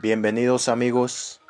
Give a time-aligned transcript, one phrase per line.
[0.00, 1.40] Bienvenidos amigos.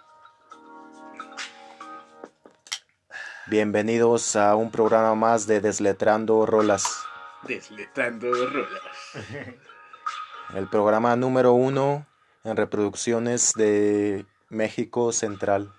[3.46, 7.04] Bienvenidos a un programa más de Desletrando Rolas.
[7.43, 8.82] Desletrando rolas.
[10.54, 12.06] El programa número uno
[12.45, 15.73] en reproducciones de México Central.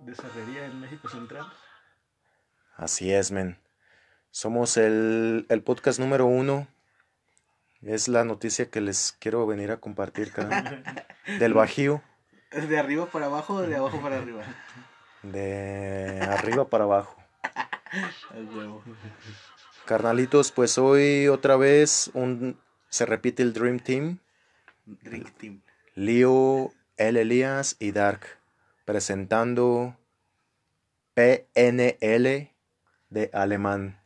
[0.00, 1.46] ¿De cerrería en México Central?
[2.76, 3.58] Así es, men.
[4.30, 6.66] Somos el, el podcast número uno.
[7.82, 10.84] Es la noticia que les quiero venir a compartir, carnal.
[11.40, 12.02] Del Bajío.
[12.52, 14.42] ¿De arriba para abajo o de abajo para arriba?
[15.22, 17.16] De arriba para abajo.
[19.84, 24.18] Carnalitos, pues hoy otra vez un, se repite el Dream Team.
[24.84, 25.62] Drink Team.
[25.94, 28.20] Leo, El Elías y Dark.
[28.84, 29.96] Presentando
[31.14, 32.50] PNL
[33.10, 34.01] de alemán.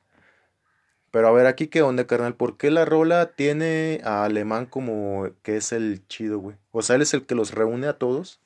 [1.16, 2.34] Pero a ver, aquí qué onda, carnal.
[2.34, 6.58] ¿Por qué la rola tiene a alemán como que es el chido, güey?
[6.72, 8.38] O sea, él es el que los reúne a todos.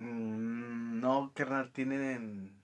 [0.00, 2.60] Mm, no, carnal, tienen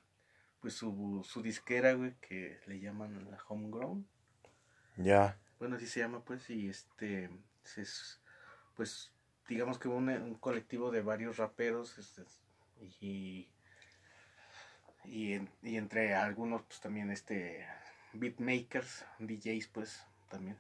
[0.61, 4.05] pues su, su disquera, güey, que le llaman la Homegrown.
[4.97, 5.39] Ya.
[5.61, 7.31] Bueno, así se llama, pues, y este,
[7.77, 8.21] es,
[8.75, 9.13] pues,
[9.49, 12.25] digamos que un, un colectivo de varios raperos, este,
[13.01, 13.49] y,
[15.05, 17.65] y, en- y entre algunos, pues, también, este,
[18.13, 20.57] beatmakers, DJs, pues, también,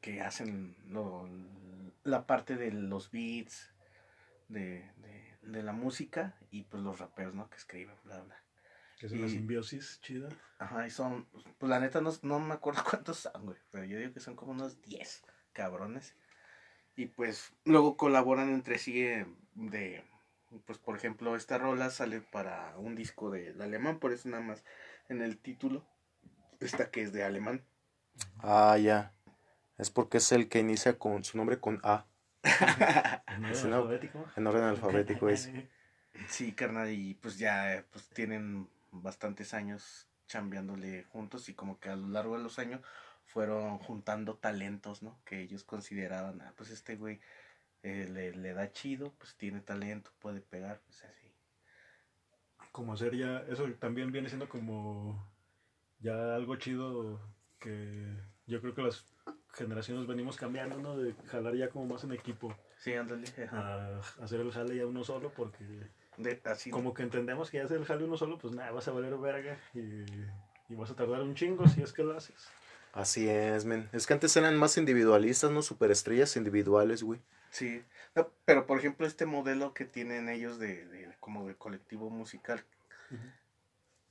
[0.00, 1.28] que hacen lo-
[2.04, 3.72] la parte de los beats,
[4.48, 7.48] de, de, de la música, y pues los raperos, ¿no?
[7.50, 8.36] Que escriben, bla, bla.
[9.00, 10.28] Es una Y- simbiosis chida.
[10.58, 11.26] Ajá, y son,
[11.58, 14.36] pues la neta no, no me acuerdo cuántos son, güey, pero yo digo que son
[14.36, 15.22] como unos 10
[15.52, 16.14] cabrones.
[16.98, 20.02] Y pues luego colaboran entre sí eh, de,
[20.64, 24.64] pues por ejemplo, esta rola sale para un disco del alemán, por eso nada más
[25.10, 25.86] en el título,
[26.60, 27.64] esta que es de alemán.
[28.38, 29.12] Ah, ya.
[29.78, 32.06] Es porque es el que inicia con su nombre con A.
[33.28, 34.26] En orden alfabético.
[34.36, 35.50] En orden alfabético es.
[36.28, 41.96] Sí, carnal, y pues ya pues tienen bastantes años chambeándole juntos y como que a
[41.96, 42.80] lo largo de los años
[43.26, 45.18] fueron juntando talentos, ¿no?
[45.26, 47.20] Que ellos consideraban, ah, pues este güey
[47.82, 51.30] eh, le, le da chido, pues tiene talento, puede pegar, pues así.
[52.72, 55.22] Como hacer ya, eso también viene siendo como
[56.00, 57.20] ya algo chido
[57.58, 58.14] que
[58.46, 59.04] yo creo que las
[59.52, 60.96] generaciones venimos cambiando, ¿no?
[60.96, 63.96] De jalar ya como más en equipo, Sí, ándale, ajá.
[63.96, 65.64] a hacer el jale ya uno solo, porque
[66.18, 68.86] De- así, como que entendemos que ya hacer el jale uno solo, pues nada, vas
[68.88, 70.04] a valer verga y,
[70.68, 72.48] y vas a tardar un chingo si es que lo haces.
[72.92, 73.88] Así es, men.
[73.92, 75.60] Es que antes eran más individualistas, ¿no?
[75.62, 77.20] Superestrellas individuales, güey.
[77.50, 77.82] Sí,
[78.14, 82.64] No, pero por ejemplo este modelo que tienen ellos de, de como de colectivo musical,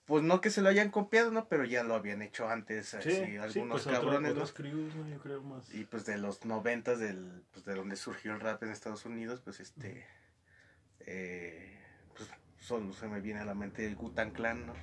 [0.05, 1.47] pues no que se lo hayan copiado, ¿no?
[1.47, 4.41] Pero ya lo habían hecho antes, así, Sí, algunos sí, pues otro- cabrones, ¿no?
[4.41, 5.07] otras crews, ¿no?
[5.07, 5.73] Yo creo más.
[5.73, 9.41] Y pues de los noventas, del, pues de donde surgió el rap en Estados Unidos,
[9.43, 10.05] pues este,
[11.01, 11.79] eh,
[12.15, 12.29] pues
[12.59, 14.73] solo se me viene a la mente el Gutan Clan, ¿no?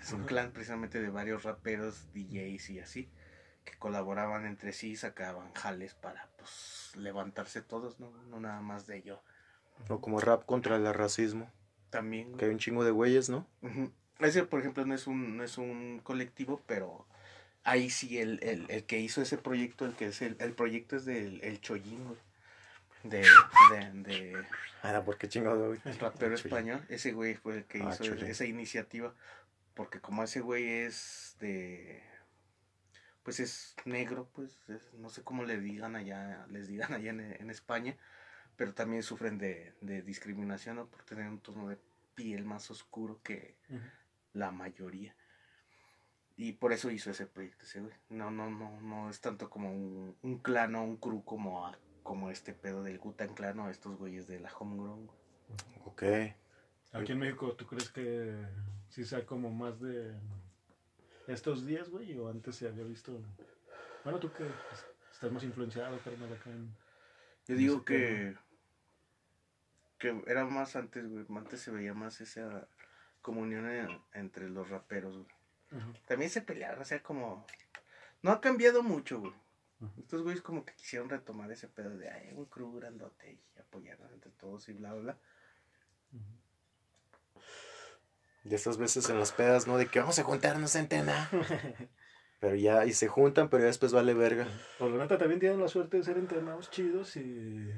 [0.00, 3.10] Es un clan precisamente de varios raperos, DJs y así,
[3.66, 8.10] que colaboraban entre sí y sacaban jales para, pues, levantarse todos, ¿no?
[8.24, 9.22] No nada más de ello.
[9.90, 11.52] O como rap contra el racismo.
[11.90, 13.46] También, Que hay un chingo de güeyes, ¿no?
[13.62, 13.90] Ujú.
[14.20, 17.06] Ese, por ejemplo, no es un, no es un colectivo, pero
[17.64, 20.96] ahí sí el, el, el que hizo ese proyecto, el que es el, el proyecto
[20.96, 22.18] es del el Chollín, güey.
[23.02, 24.44] De, de, de
[24.82, 25.80] Ah, ¿por qué chingado, güey?
[25.86, 26.84] el rapero español.
[26.90, 28.26] Ese güey fue el que Ah, hizo Chollín.
[28.26, 29.14] esa iniciativa.
[29.74, 32.02] Porque como ese güey es de
[33.22, 37.20] pues es negro, pues es- no sé cómo le digan allá, les digan allá en,
[37.20, 37.96] en España,
[38.60, 40.86] pero también sufren de, de discriminación ¿no?
[40.86, 41.78] por tener un tono de
[42.14, 43.56] piel más oscuro que
[44.34, 45.16] la mayoría.
[46.36, 47.94] Y por eso hizo ese proyecto ese güey.
[48.10, 51.78] No, no, no, no es tanto como un, un clan o un crew como, a-
[52.02, 55.06] como este pedo del Gutan Clan o estos güeyes de la Homegrown.
[55.06, 55.18] güey.
[55.86, 56.02] Ok.
[56.92, 58.44] Aquí en México, ¿tú crees que
[58.90, 60.12] sí sea como más de
[61.28, 62.14] estos días, güey?
[62.18, 63.22] ¿O antes se había visto?
[64.04, 66.74] Bueno, tú que pues, estás más influenciado, carnal, acá en...
[67.48, 68.36] Yo digo que,
[70.00, 71.24] que era más antes, güey.
[71.36, 72.66] Antes se veía más esa
[73.22, 75.28] comunión en- entre los raperos, güey.
[76.08, 77.46] También se peleaban, o sea, como...
[78.22, 79.32] No ha cambiado mucho, güey.
[79.98, 84.10] Estos güeyes como que quisieron retomar ese pedo de, ay, un crew grandote y apoyarnos
[84.12, 85.16] entre todos y bla, bla, bla.
[88.44, 89.76] De estas veces en las pedas, ¿no?
[89.76, 91.30] De que vamos a juntarnos en tena.
[92.40, 94.48] Pero ya, y se juntan, pero ya después vale verga.
[94.78, 97.70] O la neta también tienen la suerte de ser entrenados chidos y...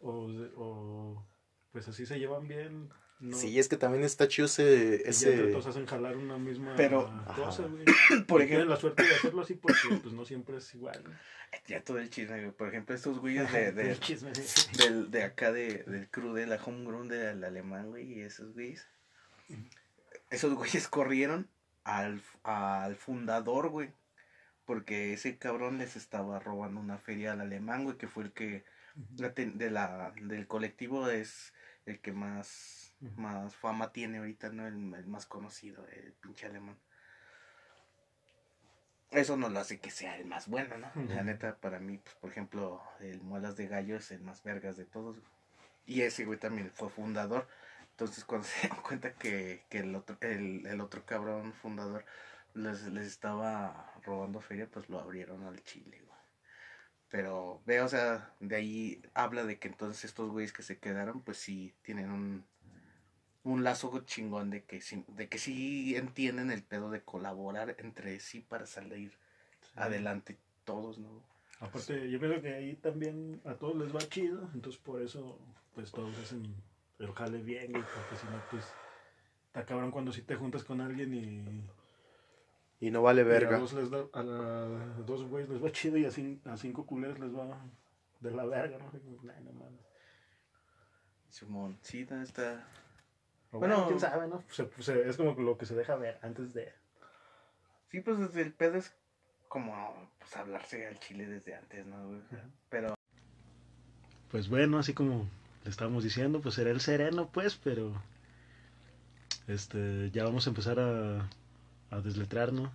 [0.00, 0.26] O,
[0.56, 1.24] o,
[1.72, 2.88] pues así se llevan bien
[3.20, 5.08] No, Sí, es que también está chido ese...
[5.08, 5.34] ese...
[5.34, 7.84] entre todos hacen jalar una misma Pero- cosa, güey.
[8.26, 11.02] Por ejemplo, la suerte de hacerlo así porque pues no siempre es igual.
[11.04, 11.10] ¿no?
[11.66, 12.52] ya todo el chisme, güey.
[12.52, 14.32] Por ejemplo, estos güeyes de, de, El chisme.
[14.76, 18.86] del, de acá de, del crew de la homegrown del alemán, güey, y esos güeyes.
[20.30, 21.48] Esos güeyes corrieron
[21.84, 23.90] al, al fundador, güey.
[24.66, 28.64] Porque ese cabrón les estaba robando una feria al alemán, güey, que fue el que
[28.98, 31.52] de la, del colectivo es
[31.86, 34.66] el que más, más fama tiene ahorita, ¿no?
[34.66, 36.76] El, el más conocido, el pinche alemán.
[39.10, 40.90] Eso no lo hace que sea el más bueno, ¿no?
[41.14, 44.76] La neta, para mí, pues, por ejemplo, el Muelas de Gallo es el más vergas
[44.76, 45.16] de todos.
[45.86, 47.48] Y ese güey también fue fundador.
[47.92, 52.04] Entonces, cuando se dieron cuenta que, que el, otro, el, el otro cabrón fundador
[52.52, 56.07] les, les estaba robando feria, pues lo abrieron al chile, güey.
[57.10, 61.22] Pero veo, o sea, de ahí habla de que entonces estos güeyes que se quedaron,
[61.22, 62.44] pues sí tienen un,
[63.44, 68.20] un lazo chingón de que, sí, de que sí entienden el pedo de colaborar entre
[68.20, 69.12] sí para salir
[69.74, 71.22] adelante todos, ¿no?
[71.60, 75.38] Aparte, yo creo que ahí también a todos les va chido, entonces por eso,
[75.74, 76.54] pues todos hacen
[76.98, 78.64] el jale bien, porque si no, pues,
[79.46, 81.68] está cabrón cuando si te juntas con alguien y,
[82.80, 83.58] Y no vale y a verga.
[83.58, 84.64] dos, les da, a, la-
[84.98, 87.60] a dos güeyes les va chido y a, cin- a cinco culeros les va
[88.20, 88.92] de la verga, ¿no?
[89.24, 89.80] Nah, no mames.
[91.30, 92.66] Simón, sí, está...
[93.50, 93.76] Bueno.
[93.76, 94.44] bueno, quién sabe, ¿no?
[94.50, 96.72] Se- se- es como lo que se deja ver antes de...
[97.90, 98.94] Sí, pues desde el pedo es
[99.48, 102.06] como pues hablarse al chile desde antes, ¿no?
[102.06, 102.20] güey?
[102.68, 102.94] Pero
[104.30, 105.26] Pues bueno, así como
[105.64, 107.92] le estábamos diciendo, pues será el sereno, pues, pero
[109.46, 111.28] este ya vamos a empezar a,
[111.90, 112.70] a desletrar, ¿no?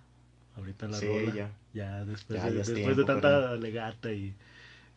[0.56, 1.34] Ahorita la Sí, rola.
[1.34, 1.50] ya.
[1.72, 4.32] Ya después, Ya, de, ya es después tiempo, de tanta legata y,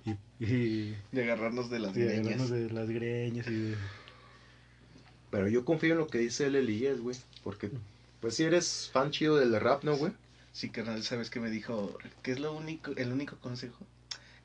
[0.06, 2.20] y, y, de agarrarnos de las y greñas.
[2.28, 3.76] agarrarnos de las greñas y de...
[5.32, 7.16] Pero yo confío en lo que dice el Elías, güey.
[7.44, 7.72] Porque,
[8.22, 10.14] pues si eres fan chido del rap, ¿no, güey?
[10.54, 11.98] Sí, carnal, ¿sabes qué me dijo?
[12.24, 13.86] ¿Qué es lo único, el único consejo?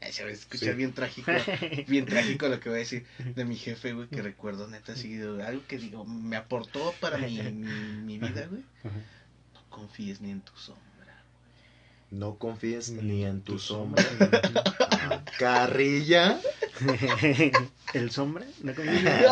[0.01, 0.75] Eh, se va a escuchar Sí.
[0.75, 1.31] bien trágico,
[1.89, 5.15] bien trágico lo que voy a decir de mi jefe, güey, que recuerdo neta así,
[5.15, 8.63] de algo que digo, me aportó para mi, mi, mi vida, güey.
[8.83, 8.91] No
[9.73, 10.81] confíes ni en tu sombra.
[12.13, 14.05] No confíes ni en tu Tu sombra.
[14.91, 16.39] Ah, Carrilla.
[17.95, 18.47] ¿El sombra?
[18.63, 19.29] ¿No confías,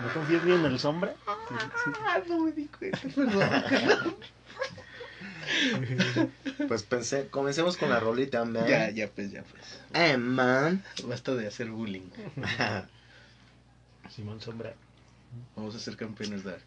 [0.00, 1.14] ¿No confías ni en el sombra?
[1.26, 4.16] Ah, no me di cuenta, perdón.
[6.68, 8.66] Pues pensé, comencemos con la rolita, man.
[8.66, 9.80] ya, ya, pues, ya, pues.
[9.92, 10.82] Eh, man.
[11.04, 12.08] Basta de hacer bullying.
[14.14, 14.74] Simón Sombra.
[15.56, 16.64] Vamos a ser campeones Dark.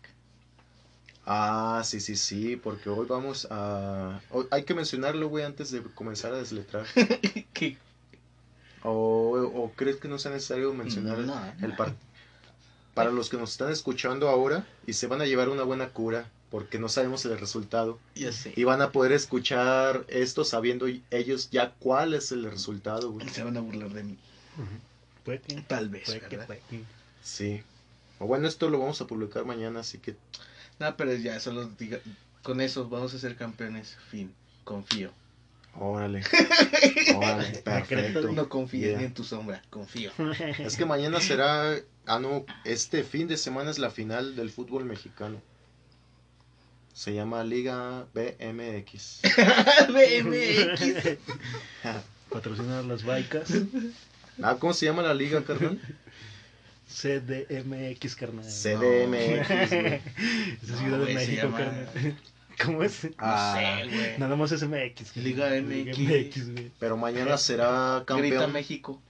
[1.28, 4.20] Ah, sí, sí, sí, porque hoy vamos a...
[4.32, 6.86] hoy- hay que mencionarlo, güey, antes de comenzar a desletrar.
[7.54, 7.78] ¿Qué?
[8.84, 8.90] ¿O,
[9.54, 11.76] o crees que no sea necesario mencionar No, el no.
[11.78, 11.96] par-
[12.94, 16.30] Para los que nos están escuchando ahora y se van a llevar una buena cura,
[16.50, 18.00] porque no sabemos el resultado.
[18.16, 18.54] Ya sé.
[18.56, 23.28] Y van a poder escuchar esto sabiendo ellos ya cuál es el resultado, güey.
[23.30, 24.18] Se van a burlar de mí.
[25.26, 26.46] Puede que, Tal vez, puede que, ¿verdad?
[26.48, 26.84] puede que.
[27.22, 27.62] Sí.
[28.20, 30.16] O bueno, esto lo vamos a publicar mañana, así que
[30.80, 32.00] No, pero ya, solo diga,
[32.44, 33.98] con eso vamos a ser campeones.
[34.12, 34.34] Fin.
[34.64, 35.12] Confío.
[35.76, 36.24] órale.
[37.16, 38.32] Órale, perfecto.
[38.32, 38.98] No confíes Yeah.
[39.00, 39.62] ni en tu sombra.
[39.70, 40.12] Confío.
[40.60, 41.76] Es que mañana será,
[42.06, 45.42] ah no, este fin de semana es la final del fútbol mexicano.
[46.94, 49.22] Se llama Liga BMX.
[49.90, 51.18] BMX.
[52.32, 53.50] Patrocinar las baicas.
[54.42, 55.80] Ah, ¿cómo se llama la liga, carnal?
[56.88, 58.46] CDMX, carnal.
[58.46, 59.94] CDMX, güey.
[60.64, 62.18] Esa No, Ciudad de México, llama- carnal.
[62.64, 63.08] ¿Cómo es?
[63.20, 64.18] Ah, No sé, güey.
[64.18, 65.14] Nada más es MX.
[65.14, 65.26] güey.
[65.26, 66.00] Liga MX.
[66.00, 66.72] MX, güey.
[66.80, 68.54] Pero mañana será Grita campeón.
[68.54, 69.02] México.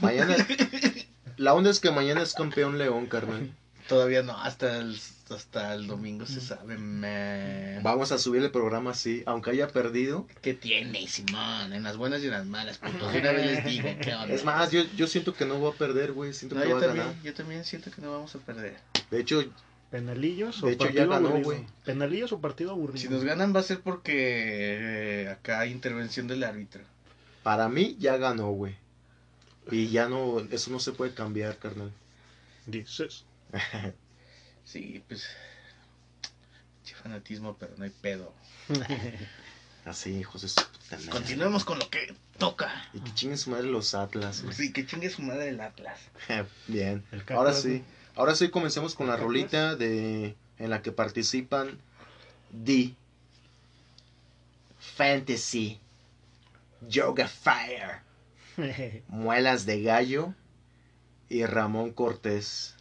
[0.00, 0.36] Mañana.
[1.38, 3.50] La onda es que mañana es campeón León, carnal.
[3.92, 4.98] Todavía no, hasta el,
[5.30, 6.78] hasta el domingo se sabe.
[6.78, 7.82] man.
[7.82, 10.26] Vamos a subir el programa así, aunque haya perdido.
[10.40, 11.72] ¿Qué tiene, Simón?
[11.72, 13.14] En las buenas y en las malas, putos.
[13.14, 14.34] Una vez les digo, ¿qué onda?
[14.34, 16.32] Es más, yo, yo siento que no va a perder, güey.
[16.32, 17.22] Siento No, que yo va a también, ganar.
[17.22, 18.76] yo también siento que no vamos a perder.
[19.10, 19.44] De hecho,
[19.90, 21.44] ¿Penalillos o De hecho, partido ya ganó, aburrido?
[21.44, 21.66] güey.
[21.84, 22.98] ¿Penalillos o partido aburrido?
[22.98, 24.14] Si nos ganan va a ser porque
[25.24, 26.80] eh, acá hay intervención del árbitro.
[27.42, 28.74] para mí ya ganó, güey.
[29.70, 31.92] Y ya no, eso no se puede cambiar, carnal.
[32.66, 33.24] Dices.
[34.64, 35.28] Sí, pues.
[36.84, 38.32] Che fanatismo, pero no hay pedo.
[39.84, 41.10] Así, hijos de su puta madre.
[41.10, 42.88] Continuemos con lo que toca.
[42.94, 44.54] Y que chinguen su madre los Atlas, güey.
[44.54, 45.98] Sí, que chingue su madre el Atlas.
[46.68, 47.04] Bien.
[47.10, 47.82] El Ahora sí.
[48.14, 51.80] Ahora sí comencemos con la rolita de en la que participan
[52.50, 52.94] D
[54.78, 55.80] Fantasy
[56.88, 58.02] Yoga Fire
[59.08, 60.34] Muelas de Gallo
[61.28, 62.76] y Ramón Cortés.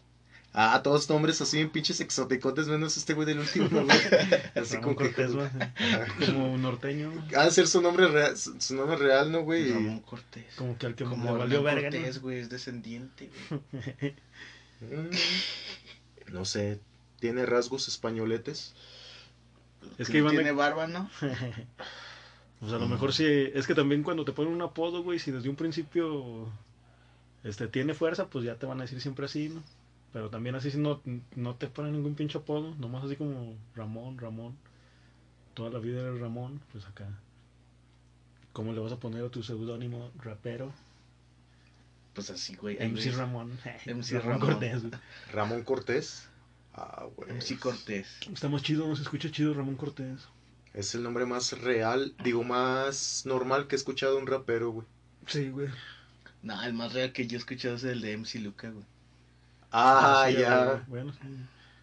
[0.54, 3.98] Ah, todos nombres así bien pinches exoticotes, menos este güey del último, ¿no, güey.
[4.56, 4.96] Así Ramón como.
[4.96, 5.48] Cortés, güey.
[6.26, 7.14] Como un norteño.
[7.38, 9.72] Ha de ser su nombre real, su, nombre real, ¿no, güey?
[9.72, 10.54] Ramón Cortés.
[10.58, 11.90] Como que al que Como valió verga.
[12.20, 14.16] güey, es descendiente, güey.
[14.82, 15.10] Mm,
[16.34, 16.80] No sé,
[17.20, 18.74] tiene rasgos españoletes.
[19.98, 21.10] Es que iban de- Tiene barba, ¿no?
[22.60, 25.32] Pues a lo mejor sí, es que también cuando te ponen un apodo, güey, si
[25.32, 26.48] desde un principio
[27.44, 29.64] este tiene fuerza, pues ya te van a decir siempre así, ¿no?
[30.14, 31.02] Pero también así si no,
[31.36, 34.58] no te ponen ningún pinche apodo, nomás así como Ramón, Ramón.
[35.54, 37.08] Toda la vida eres Ramón, pues acá.
[38.54, 40.74] ¿Cómo le vas a poner a tu seudónimo rapero?
[42.14, 42.76] Pues así, güey.
[42.76, 43.16] MC ves.
[43.16, 43.58] Ramón.
[43.86, 44.40] MC Ramón.
[44.40, 44.82] Cortés.
[44.82, 44.94] güey.
[45.32, 46.28] Ramón Cortés.
[46.74, 47.32] Ah, güey.
[47.32, 48.08] MC Cortés.
[48.32, 50.28] Está más chido, no se escucha chido Ramón Cortés.
[50.74, 54.88] Es el nombre más real, digo, más normal que he escuchado un rapero, güey.
[55.28, 55.68] Sí, güey.
[56.44, 58.86] No, el más real que yo he escuchado es el de MC Luca, güey.
[59.72, 60.84] Ah, sí, ya.
[60.88, 61.20] Bueno, sí.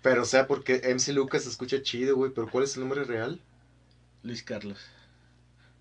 [0.03, 2.31] Pero, o sea, porque MC Lucas se escucha chido, güey.
[2.33, 3.41] Pero, ¿cuál es el nombre real?
[4.23, 4.79] Luis Carlos.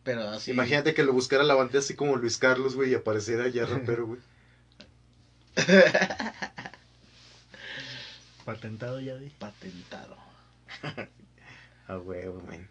[0.04, 0.52] Pero así.
[0.52, 4.08] Imagínate que lo buscara la bandera así como Luis Carlos, güey, y apareciera ya rapero,
[4.08, 4.20] güey.
[8.46, 9.30] Patentado ya di.
[9.30, 10.16] Patentado.
[11.90, 12.68] Ah, huevo, man.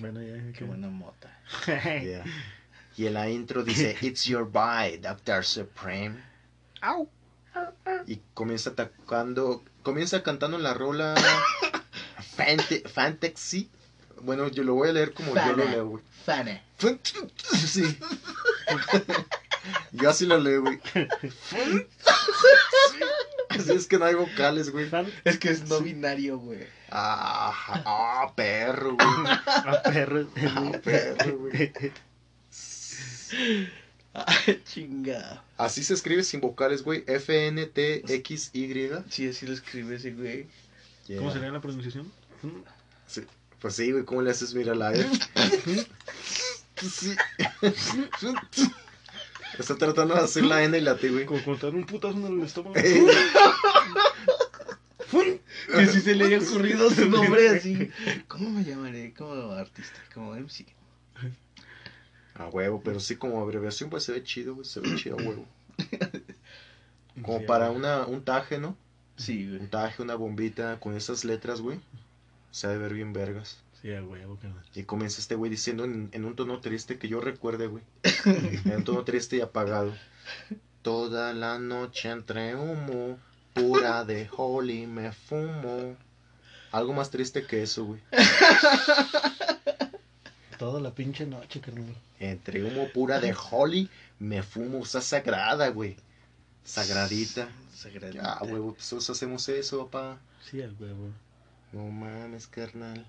[0.00, 0.52] Bueno, ya.
[0.52, 1.30] Qué buena mota.
[1.66, 2.24] Yeah.
[2.96, 6.20] Y en la intro dice, It's your bye, Doctor Supreme.
[6.80, 7.08] Au.
[8.06, 11.14] Y comienza atacando, comienza cantando la rola
[12.36, 13.68] Fante- Fantasy.
[14.22, 16.04] Bueno, yo lo voy a leer como yo lo leo, güey.
[16.24, 16.62] Fane.
[17.54, 17.98] Sí.
[19.92, 20.80] Yo así lo leo, güey.
[23.48, 24.88] Así es que no hay vocales, güey.
[25.24, 26.66] Es que es no binario, güey.
[26.90, 27.52] Ah,
[27.84, 29.08] ah, perro, güey.
[29.46, 30.26] Ah, perro.
[30.56, 31.72] Ah, perro, güey.
[34.14, 34.26] Ah,
[34.64, 35.42] chinga.
[35.56, 37.02] Así se escribe sin vocales, güey.
[37.06, 38.90] F-N-T-X-Y.
[39.08, 40.46] Sí, así lo escribe ese güey.
[41.16, 42.12] ¿Cómo sería la pronunciación?
[43.06, 43.22] Sí.
[43.60, 44.54] Pues sí, güey, ¿cómo le haces?
[44.54, 45.86] Mira la F.
[46.76, 47.14] Sí.
[49.58, 51.26] Está tratando de hacer la N y la T, güey.
[51.26, 52.74] Como contar un putazo en el estómago.
[52.74, 53.04] Que
[55.86, 57.90] si se le haya ocurrido su nombre así.
[58.28, 59.14] ¿Cómo me llamaré?
[59.14, 60.66] Como artista, como MC.
[62.42, 64.64] A huevo, pero sí como abreviación pues se ve chido, güey.
[64.66, 65.46] Se ve chido a huevo.
[67.22, 68.76] Como Sí, para una, un taje, ¿no?
[69.16, 69.60] Sí, güey.
[69.60, 71.78] Un taje, una bombita con esas letras, güey.
[72.50, 73.58] Se ha de ver bien vergas.
[73.80, 74.64] Sí, a huevo, carnal.
[74.74, 77.82] Y comienza este güey diciendo en, en un tono triste que yo recuerde, güey.
[78.64, 79.92] En un tono triste y apagado.
[80.82, 83.18] Toda la noche entre humo,
[83.54, 85.96] pura de Holly me fumo.
[86.70, 88.00] Algo más triste que eso, güey.
[90.62, 91.92] Toda la pinche noche, carnal.
[92.20, 93.90] Entre humo pura de Holly
[94.20, 94.78] me fumo.
[94.78, 95.96] O sea, sagrada, güey.
[96.62, 97.48] Sagradita.
[97.74, 98.38] Sagradita.
[98.40, 100.20] Ya, huevo, pues nosotros hacemos eso, papá.
[100.48, 101.10] Sí, a huevo.
[101.72, 103.04] No mames, carnal.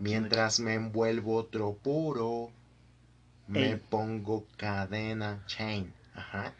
[0.00, 2.50] Mientras me envuelvo otro puro,
[3.46, 3.76] me Ey.
[3.88, 5.94] pongo cadena chain.
[6.16, 6.52] Ajá.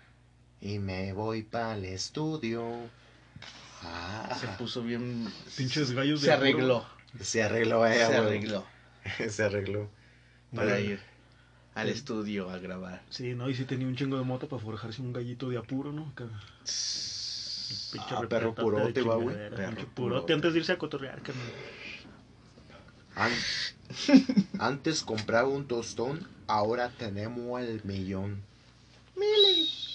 [0.61, 2.65] Y me voy para el estudio.
[3.83, 5.26] Ah, Se puso bien.
[5.57, 6.87] Pinches gallos de Se arregló.
[7.21, 8.67] Se arregló, eh, Se arregló.
[9.31, 9.89] se arregló.
[10.55, 11.01] Para ir
[11.75, 13.03] al estudio a grabar.
[13.11, 15.93] Sí, no, y sí tenía un chingo de mota para forjarse un gallito de apuro,
[15.93, 16.09] ¿no?
[16.09, 16.25] Acá,
[16.65, 19.37] pinche Ah, perro purote, va, güey.
[19.51, 19.87] Perro purote.
[19.95, 21.45] purote antes de irse a cotorrear, carnal.
[23.17, 23.33] An-
[24.59, 28.43] Antes compraba un tostón, ahora tenemos el millón.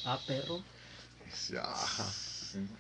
[0.06, 0.62] Ah, perro.
[1.64, 2.06] Ajá.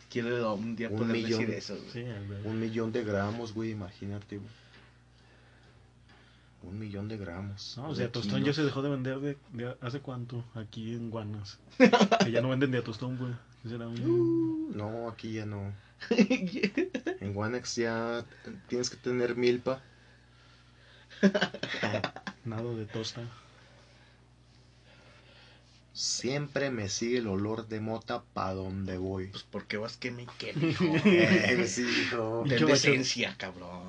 [0.10, 1.40] Quiero un día Un poder millón.
[1.42, 1.76] decir eso.
[1.76, 1.92] güey.
[1.92, 2.06] Sí.
[2.46, 4.50] Un millón de gramos, güey, imagínate, güey.
[6.64, 7.76] Un millón de gramos.
[7.78, 11.10] No, o sea, Tostón ya se dejó de vender de, de hace cuánto aquí en
[11.10, 11.58] Guanas.
[12.24, 13.34] que ya no venden de a Tostón, güey.
[13.64, 14.76] ¿Qué será un...
[14.76, 15.74] No, aquí ya no.
[17.22, 18.26] En Wanex ya
[18.68, 19.82] tienes que tener milpa.
[22.46, 23.22] Nado de tosta.
[26.02, 29.28] Siempre me sigue el olor de mota pa' donde voy.
[29.28, 30.84] Pues porque vas que me queme, hijo.
[31.06, 32.44] Eh, sí, hijo.
[32.50, 33.84] Ten decencia, cabrón.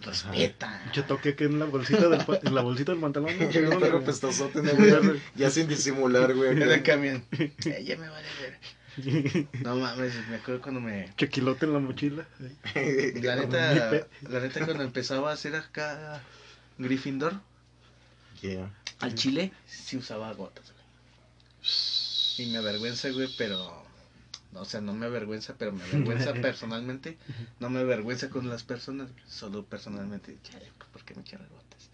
[0.00, 0.80] Respeta.
[0.84, 3.32] Pinche toque que en la bolsita del, en la bolsita del pantalón.
[3.36, 4.00] ¿no?
[4.04, 5.20] Pestosote, ¿no, güey?
[5.34, 6.52] Ya sin disimular, güey.
[6.52, 7.24] En el camión.
[7.32, 9.46] Eh, ya me vale ver.
[9.64, 11.12] No mames, me acuerdo cuando me.
[11.16, 12.28] Chequilote en la mochila.
[12.76, 16.22] La neta, la neta cuando empezaba a hacer acá
[16.78, 17.40] Gryffindor,
[18.40, 18.70] Yeah.
[19.00, 20.75] al chile, sí usaba gotas.
[22.38, 23.84] Y me avergüenza, güey, pero.
[24.54, 27.18] O sea, no me avergüenza, pero me avergüenza personalmente.
[27.60, 30.36] No me avergüenza con las personas, solo personalmente.
[30.42, 31.90] Chale, ¿por qué me echaron gotas?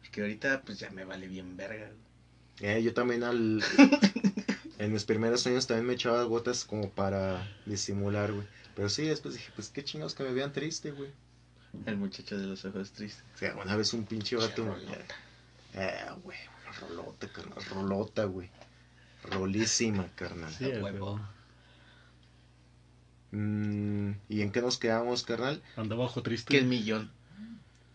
[0.00, 1.90] Porque ahorita, pues ya me vale bien verga.
[2.60, 3.62] Eh, yo también al...
[4.78, 8.46] En mis primeros años también me echaba gotas como para disimular, güey.
[8.74, 11.10] Pero sí, después dije, pues qué chingados que me vean triste, güey.
[11.86, 13.24] El muchacho de los ojos tristes.
[13.34, 14.76] O sea, una vez un pinche vato.
[15.74, 16.38] Eh, güey,
[16.80, 17.64] rolota, carnal.
[17.66, 18.50] Rolota, güey.
[19.24, 20.52] Rolísima, carnal.
[20.52, 21.20] Sí, huevo.
[23.30, 25.62] Mm, ¿Y en qué nos quedamos, carnal?
[25.76, 26.52] Andaba ojo triste.
[26.52, 27.10] Que el millón.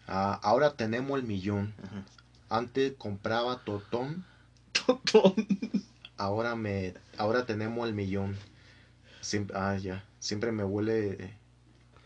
[0.08, 1.74] Ah, ahora tenemos el millón.
[1.84, 2.04] Ajá.
[2.50, 4.26] Antes compraba totón,
[4.72, 5.36] Totón.
[6.18, 8.36] ahora me, ahora tenemos el millón.
[9.22, 10.04] Siempre, ah, ya.
[10.20, 11.36] Siempre me huele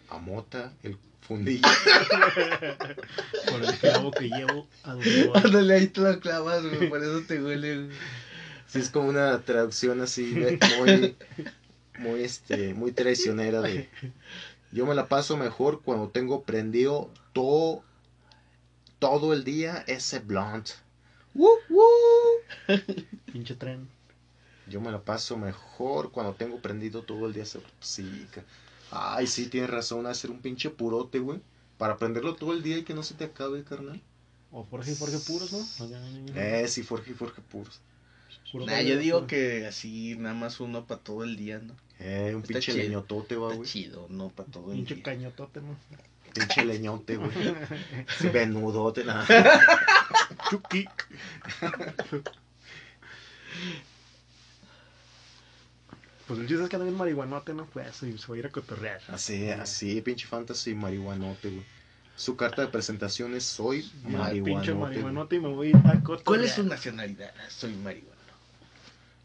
[0.09, 1.61] a mota el fundillo.
[3.49, 5.41] Por el clavo que llevo a donde voy.
[5.41, 6.89] Ándale, ahí te lo clavas, güey.
[6.89, 7.97] Por eso te huele, güey.
[8.73, 11.15] Sí, es como una traducción así de- muy,
[11.99, 13.87] muy, este, muy traicionera de.
[14.71, 17.83] Yo me la paso mejor cuando tengo prendido todo,
[18.97, 20.69] todo el día ese blunt.
[21.35, 22.77] ¡Woo, woo!
[23.31, 23.87] Pinche tren.
[24.67, 27.59] Yo me la paso mejor cuando tengo prendido todo el día ese.
[27.79, 28.25] Sí,
[28.89, 31.39] ay, sí, tienes razón, hacer un pinche purote, güey.
[31.77, 34.01] Para prenderlo todo el día y que no se te acabe, carnal.
[34.51, 35.59] O Jorge, Jorge puros, ¿no?
[36.35, 37.79] Eh, sí, Forge, Forge puros.
[38.51, 41.75] Puro Nah, yo digo que así, nada más uno para todo el día, ¿no?
[41.99, 42.83] Eh, un Está pinche chido.
[42.83, 43.69] leñotote, va, Está güey.
[43.69, 45.03] chido, no para todo el Pinche día.
[45.03, 45.75] cañotote, ¿no?
[46.33, 47.29] Pinche leñote, güey.
[48.19, 49.25] Sí, venudote, nada.
[50.49, 50.85] Chucky.
[56.27, 57.65] Pues el chiste es que bien marihuanote, ¿no?
[57.65, 59.01] Pues y se va a ir a cotorrear.
[59.09, 61.63] Así, así, pinche fantasy marihuanote, güey.
[62.15, 64.73] Su carta de presentación es soy Ya, Pinche marihuanote.
[64.75, 66.23] marihuanote y me voy a cotorrear.
[66.23, 67.33] ¿Cuál es su nacionalidad?
[67.49, 68.12] Soy marihuana.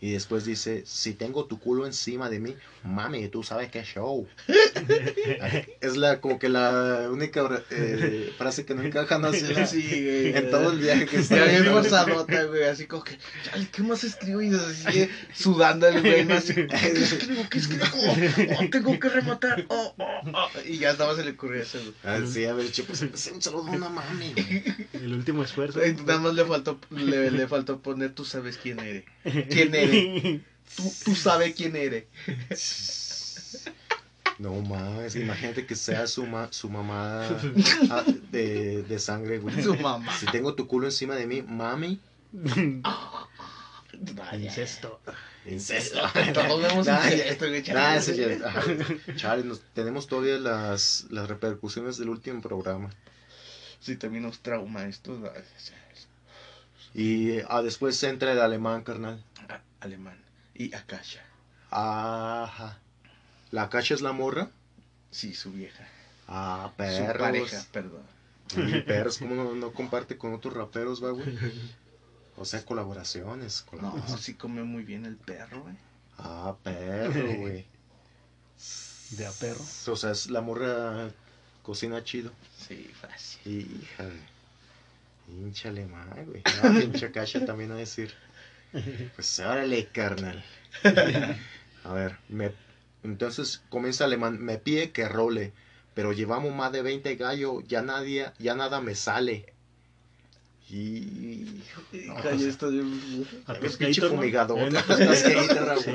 [0.01, 4.29] Y después dice, si tengo tu culo encima de mí, mami, tú sabes qué show.
[5.81, 10.37] es la como que la única eh, frase que no encaja, no la- Sí, güey.
[10.37, 11.35] en todo el viaje que está.
[11.35, 11.73] Bien haciendo.
[11.73, 14.41] forzadota, güey, así como que, chale, ¿qué más escribo?
[14.41, 17.43] Y así eh, sudando el güey, así, ¿qué escribo?
[17.51, 17.85] ¿Qué escribo?
[18.61, 20.49] Oh, tengo que rematar, oh, oh, oh.
[20.65, 21.95] Y ya más se le ocurrió eso, güey.
[22.05, 24.33] Ah, a ver, che, pues empecé un saludo a una mami.
[24.93, 25.81] El último esfuerzo.
[26.07, 29.05] Nada más le faltó, le, le faltó poner, tú sabes quién eres.
[29.49, 29.88] ¿Quién eres?
[30.77, 32.05] Tú, tú sabes quién eres.
[34.39, 37.27] No mames, imagínate que sea su, ma- su mamá
[37.91, 39.61] ah, de, de sangre, güey.
[39.63, 40.17] Su mamá.
[40.17, 41.99] Si tengo tu culo encima de mí, mami,
[44.35, 45.01] Incesto.
[45.47, 45.99] incesto.
[46.35, 47.47] Todos vemos Nah, incesto.
[47.75, 48.41] Nah, ese.
[49.17, 52.91] Chale, nos- tenemos todavía las, las repercusiones del último programa.
[53.81, 55.21] Sí, también nos trauma esto.
[56.95, 59.23] Y ah, después entra el alemán, carnal.
[59.81, 60.19] Alemán.
[60.55, 61.23] Y Akasha.
[61.71, 62.79] Ajá.
[63.51, 64.51] ¿La cacha es la morra?
[65.11, 65.87] Sí, su vieja.
[66.27, 67.19] Ah, Su perros.
[67.19, 68.03] pareja, perdón.
[68.49, 71.39] Sí, perros, ¿cómo no, no comparte con otros raperos, va, güey?
[72.37, 73.65] O sea, colaboraciones.
[73.67, 74.25] No, colaboraciones.
[74.25, 75.77] sí come muy bien el perro, güey.
[76.19, 77.67] Ah, perro, güey.
[79.11, 79.61] De a perro.
[79.89, 81.11] O sea, es la morra
[81.63, 82.33] cocina chido.
[82.67, 83.81] Sí, fácil.
[83.83, 84.21] Hija de...
[85.29, 86.43] Hincha alemán, güey.
[86.63, 88.15] No, pinche cacha también a decir.
[89.15, 90.45] Pues órale, carnal.
[91.85, 92.53] A ver, me...
[93.03, 94.39] entonces comienza alemán.
[94.39, 95.53] Me pide que role,
[95.95, 99.53] pero llevamos más de 20 gallos, ya nadie, ya nada me sale.
[100.71, 101.63] Y...
[102.07, 102.85] No, cayó pues, esto de...
[103.47, 104.59] A tus pinche fumigador.
[104.59, 104.71] Eh,
[105.83, 105.93] Sí.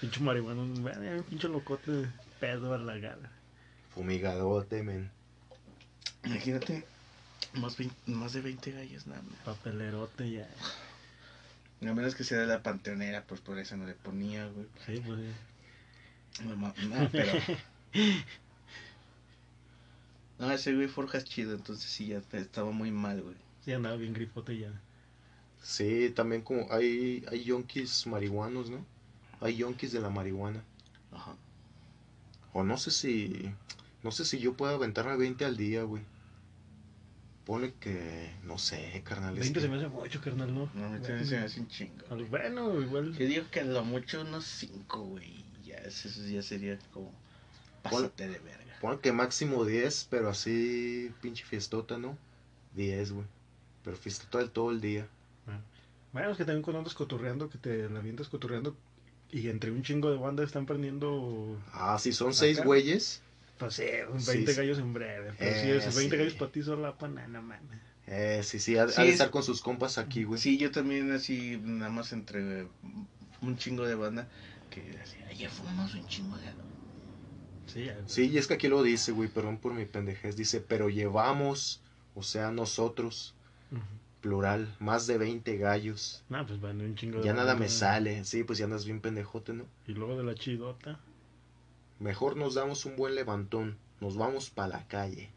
[0.00, 2.06] Pinche marihuana, güey, pinche locote,
[2.38, 3.32] pedo a la gana.
[3.94, 5.10] Fumigadote, men.
[6.24, 6.84] Imagínate,
[7.54, 9.38] más, de 20 gallos nada más.
[9.44, 10.48] Papelerote ya.
[11.82, 14.66] A menos que sea de la panteonera, pues por eso no le ponía, güey.
[14.86, 16.44] Sí, pues sí.
[16.44, 17.32] No, no, pero...
[20.38, 23.36] No, ese güey Forja es chido, entonces sí, ya estaba muy mal, güey.
[23.64, 24.72] Sí, andaba bien grifote ya.
[25.62, 28.84] Sí, también como hay, hay yonkis marihuanos, ¿no?
[29.40, 30.62] Hay yonkis de la marihuana.
[31.12, 31.36] Ajá.
[32.52, 33.50] O no sé si.
[34.02, 36.02] No sé si yo puedo aventarme 20 al día, güey.
[37.44, 38.30] Pone que.
[38.44, 39.34] No sé, carnal.
[39.34, 40.70] es 20 se que- me hace mucho, carnal, ¿no?
[40.74, 42.04] No, me también se me hace un chingo.
[42.30, 43.12] Bueno, igual.
[43.16, 45.44] Yo digo que a lo mucho unos 5, güey.
[45.64, 47.12] Ya, eso ya sería como...
[47.82, 48.78] Pásate de verga.
[48.80, 51.10] Pone que máximo 10, pero así.
[51.20, 52.16] Pinche fiestota, ¿no?
[52.74, 53.26] 10, güey.
[53.82, 55.06] Pero fiestota del todo el día.
[56.12, 58.76] Bueno, es que también cuando andas cotorreando, que te la avientas cotorreando
[59.32, 62.66] y entre un chingo de banda están prendiendo, Ah, si son 6 Acá.
[62.66, 63.20] güeyes.
[63.58, 63.84] Pues sí,
[64.18, 64.58] Sí, 20 sí.
[64.58, 65.32] gallos en breve.
[65.38, 66.18] Pero Eh, si es 20 sí.
[66.18, 67.60] gallos para ti sola, pa' nada, man.
[68.06, 70.40] Eh, sí, sí, ha, Sí, ha de es- estar con sus compas aquí, güey.
[70.40, 72.68] Sí, yo también así, nada más entre
[73.40, 74.28] un chingo de banda,
[74.70, 76.44] que así, ayer fumamos un chingo de...
[77.66, 77.96] Sí, ya.
[78.06, 80.36] Sí, y es que aquí lo dice, güey, perdón por mi pendejez.
[80.36, 81.80] Dice, pero llevamos,
[82.14, 83.34] o sea, nosotros.
[83.72, 83.82] Ujú.
[84.20, 86.22] plural, más de 20 gallos.
[86.30, 87.68] Nah, pues van un chingo de Ya nada me banda.
[87.68, 89.66] sale, sí, pues ya andas bien pendejote, ¿no?
[89.86, 90.98] Y luego de la chidota.
[91.98, 95.30] Mejor nos damos un buen levantón, nos vamos pa' la calle.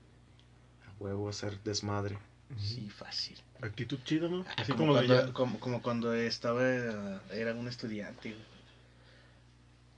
[0.87, 2.17] A huevo a hacer desmadre.
[2.57, 3.37] Sí, fácil.
[3.61, 4.45] Actitud chida, ¿no?
[4.55, 6.63] Así como, como, de cuando, ya- como, como cuando estaba,
[7.31, 8.29] era un estudiante.
[8.31, 8.43] güey.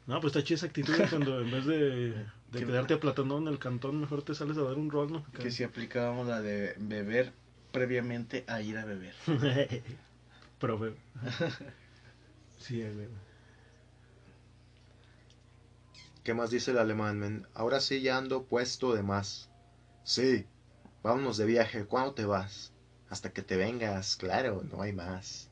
[0.07, 1.77] No, pues está chida esa actitud cuando en vez de,
[2.13, 5.19] de Que- quedarte aplatanado en el cantón, mejor te sales a dar un rol, ¿no?
[5.19, 5.43] Acá.
[5.43, 7.31] Que si aplicábamos la de beber
[7.71, 9.13] previamente a ir a beber.
[10.59, 10.93] Profe.
[12.59, 13.07] sí, güey.
[16.23, 17.47] ¿Qué más dice el alemán, men?
[17.53, 19.49] Ahora sí ya ando puesto de más.
[20.03, 20.45] Sí,
[21.01, 21.85] vámonos de viaje.
[21.85, 22.73] ¿Cuándo te vas?
[23.09, 25.49] Hasta que te vengas, claro, no hay más.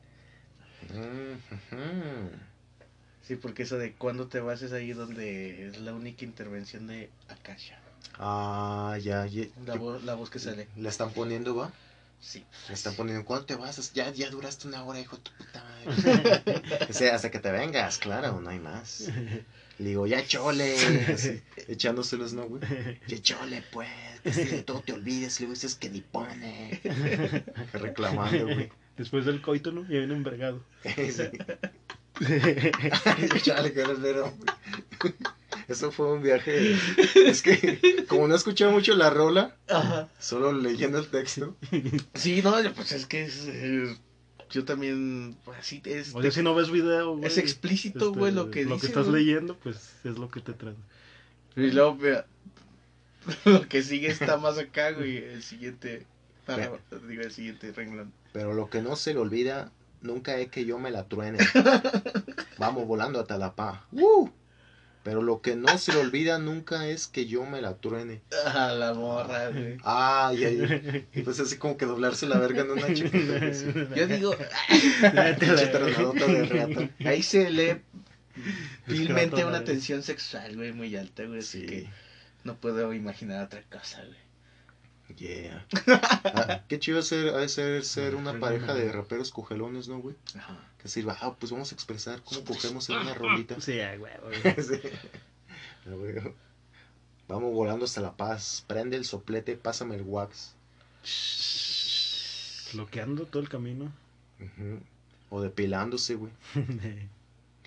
[0.92, 2.28] Mm.
[3.22, 7.10] Sí, porque eso de cuando te vas es ahí donde es la única intervención de
[7.28, 7.78] Akasha.
[8.18, 9.46] Ah, ya, ya.
[9.64, 10.68] La, voz, la voz que sale.
[10.76, 11.72] ¿Le están poniendo, va?
[12.20, 12.44] Sí.
[12.68, 13.92] Le están poniendo, ¿cuándo te vas?
[13.92, 16.86] Ya, ya duraste una hora, hijo de tu puta madre.
[16.88, 19.10] o sea, hasta que te vengas, claro, no hay más.
[19.78, 20.74] Le digo, ya chole.
[21.06, 22.62] Así, echándoselos, ¿no, güey?
[23.06, 23.88] Ya chole, pues.
[24.22, 26.80] Que si de todo te olvides, le digo, es que ni pone.
[27.72, 28.70] Reclamando, güey.
[28.96, 29.82] Después del coito, ¿no?
[29.82, 30.64] Ya viene envergado.
[33.42, 35.14] Chale, que güey.
[35.68, 36.76] Eso fue un viaje.
[37.14, 40.08] Es que, como no escuché mucho la rola, Ajá.
[40.18, 41.56] solo leyendo el texto.
[42.14, 43.48] Sí, no, pues es que es,
[44.50, 47.26] yo también, pues así es, O sea, si no ves video, güey.
[47.26, 49.24] es explícito, este, güey, lo que Lo dice, que estás güey.
[49.24, 50.74] leyendo, pues es lo que te trae.
[51.56, 52.26] Y luego, vea,
[53.44, 56.06] lo que sigue está más acá, güey, el siguiente,
[56.46, 58.12] párrafo, digo, el siguiente renglón.
[58.32, 61.38] Pero lo que no se le olvida nunca es que yo me la truene.
[62.58, 63.86] Vamos volando a Talapá.
[63.92, 64.28] ¡Uh!
[65.04, 68.20] Pero lo que no se le olvida nunca es que yo me la truene.
[68.46, 69.76] Ah, la morra, güey.
[69.84, 71.06] Ay, ay.
[71.14, 73.94] Y pues así como que doblarse la verga en una chiquita.
[73.94, 74.34] Yo digo,
[75.02, 76.90] de reata.
[77.08, 77.80] ahí se lee
[78.86, 81.66] vilmente una tensión sexual, güey, muy alta, güey, así Sí.
[81.66, 81.88] que
[82.44, 84.18] no puedo imaginar otra cosa, güey.
[85.16, 85.66] Yeah.
[86.24, 90.16] Ah, qué chido ser, ser, ser una pareja de raperos cogelones, ¿no, güey?
[90.36, 90.67] Ajá.
[90.82, 93.56] Que sirva, ah, pues vamos a expresar cómo cogemos en una rolita.
[93.60, 94.42] Sí, güey, güey.
[94.62, 94.80] Sí.
[97.26, 98.64] Vamos volando hasta La Paz.
[98.66, 100.54] Prende el soplete, pásame el wax.
[102.72, 103.92] Bloqueando todo el camino.
[105.30, 106.32] O depilándose, güey.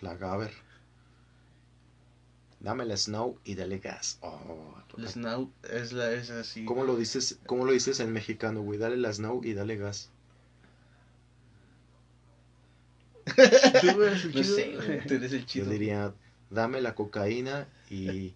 [0.01, 0.53] La Gaber.
[2.59, 4.19] Dame la snow y dale gas.
[4.21, 6.63] Oh, El snow es, la, es así.
[6.63, 8.77] ¿Cómo lo dices, cómo lo dices en mexicano, güey?
[8.77, 10.10] Dale la snow y dale gas.
[13.81, 14.55] Tú, güey, es el No chido.
[14.55, 15.69] sé, güey, tú eres el Yo chido.
[15.71, 16.13] diría,
[16.49, 18.33] dame la cocaína y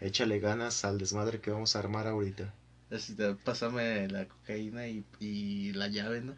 [0.00, 2.52] échale ganas al desmadre que vamos a armar ahorita.
[2.90, 6.34] Así, te- pásame la cocaína y, y la llave, ¿no?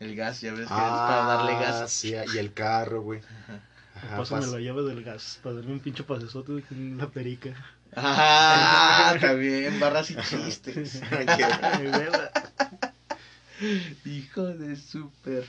[0.00, 1.90] El gas, ya ves que Ah, es para darle gas.
[1.90, 3.20] sí, y el carro, güey.
[3.20, 3.60] Ajá.
[3.94, 7.50] Ajá, Pásame pas- la llave del gas para darme un pinche pasesote con la perica.
[7.96, 11.00] Ah, también, barras y chistes.
[14.04, 15.46] Hijo de súper.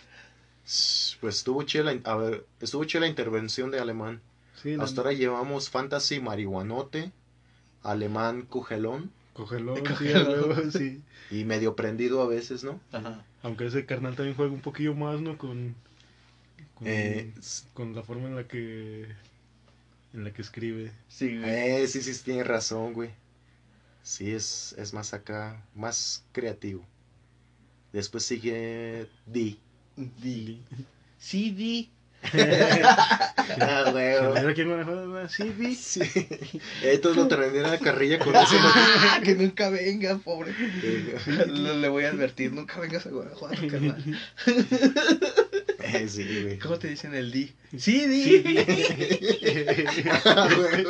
[1.22, 4.22] Pues estuvo chida la, in- a ver, estuvo chida la intervención de alemán.
[4.62, 7.12] Sí, la- Hasta ahora llevamos fantasy marihuanote,
[7.84, 9.12] alemán cugelón
[10.00, 11.02] sí, a huevo, sí.
[11.32, 12.80] y medio prendido a veces, ¿no?
[12.92, 13.24] Ajá.
[13.42, 15.38] Aunque ese carnal también juega un poquillo más, ¿no?
[15.38, 15.76] Con,
[16.76, 17.34] con, Eh,
[17.74, 19.06] con la forma en la que
[20.14, 20.92] en la que escribe.
[21.08, 21.50] Sí, güey.
[21.50, 23.12] eh, sí, sí, tiene razón, güey.
[24.04, 26.84] Sí, es, es más acá, más creativo.
[27.94, 29.58] Después sigue D.
[29.96, 30.10] Di.
[30.22, 30.62] Sí,
[31.52, 31.92] di.
[33.62, 34.22] Ah, güey.
[34.42, 35.28] ¿Mira quién manejó?
[35.30, 35.76] Sí, vi.
[35.76, 36.02] Sí.
[36.84, 38.56] Estos lo traen a la carrilla con eso.
[38.60, 40.54] Ah, que nunca venga, pobre.
[41.48, 44.20] Le, le voy a advertir, nunca vengas a Guanajuato, carnal.
[45.82, 46.60] Eh, sí, güey.
[46.60, 47.54] ¿Cómo te dicen el di?
[47.78, 48.44] Sí, di.
[50.26, 50.86] Ah, güey.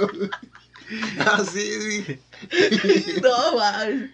[1.19, 2.19] Ah, sí, sí.
[3.21, 4.11] no, man.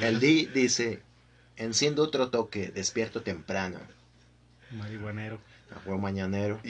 [0.00, 1.00] El D dice,
[1.62, 3.78] enciendo otro toque, despierto temprano.
[4.70, 5.38] Marihuanero.
[5.74, 6.60] Agua mañanero.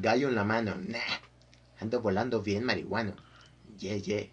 [0.00, 0.76] Gallo en la mano.
[0.76, 0.98] Nah.
[1.80, 3.14] Ando volando bien marihuano.
[3.78, 4.26] Yeah, yeah.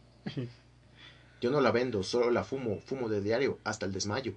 [1.39, 2.81] Yo no la vendo, solo la fumo.
[2.81, 4.33] Fumo de diario hasta el desmayo.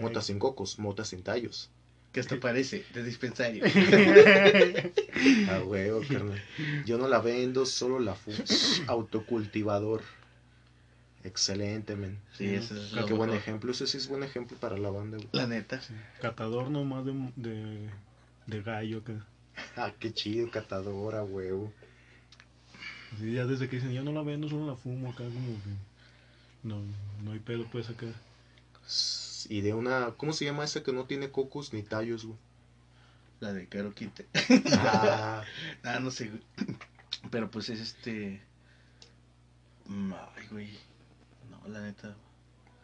[0.00, 1.70] Motas sin cocos, motas sin tallos.
[2.12, 3.64] Que esto parece de dispensario.
[5.50, 6.42] A huevo, carnal.
[6.86, 8.38] Yo no la vendo, solo la fumo.
[8.86, 10.02] Autocultivador.
[11.24, 12.18] Excelente, men.
[12.36, 13.34] Sí, eso es Qué lo buen mejor.
[13.34, 13.72] ejemplo.
[13.72, 15.28] Ese sí es buen ejemplo para la banda, güey.
[15.32, 15.80] La neta.
[15.80, 15.94] Sí.
[16.20, 17.90] Catador nomás de, de,
[18.46, 19.02] de gallo.
[19.04, 19.16] Que,
[19.76, 21.72] Ah, qué chido, catadora, huevo.
[23.14, 25.70] así ya desde que dicen, yo no la vendo, solo la fumo acá como que...
[26.62, 26.80] No,
[27.24, 28.06] no hay pedo pues acá.
[29.48, 32.38] Y de una, ¿cómo se llama esa que no tiene cocos ni tallos, güey?
[33.40, 34.26] La de Caro Quinte.
[34.76, 35.42] Ah,
[35.84, 36.42] Ah, no sé, güey.
[37.30, 38.40] Pero pues es este.
[39.86, 40.78] Mm, Ay, güey.
[41.68, 42.16] La neta.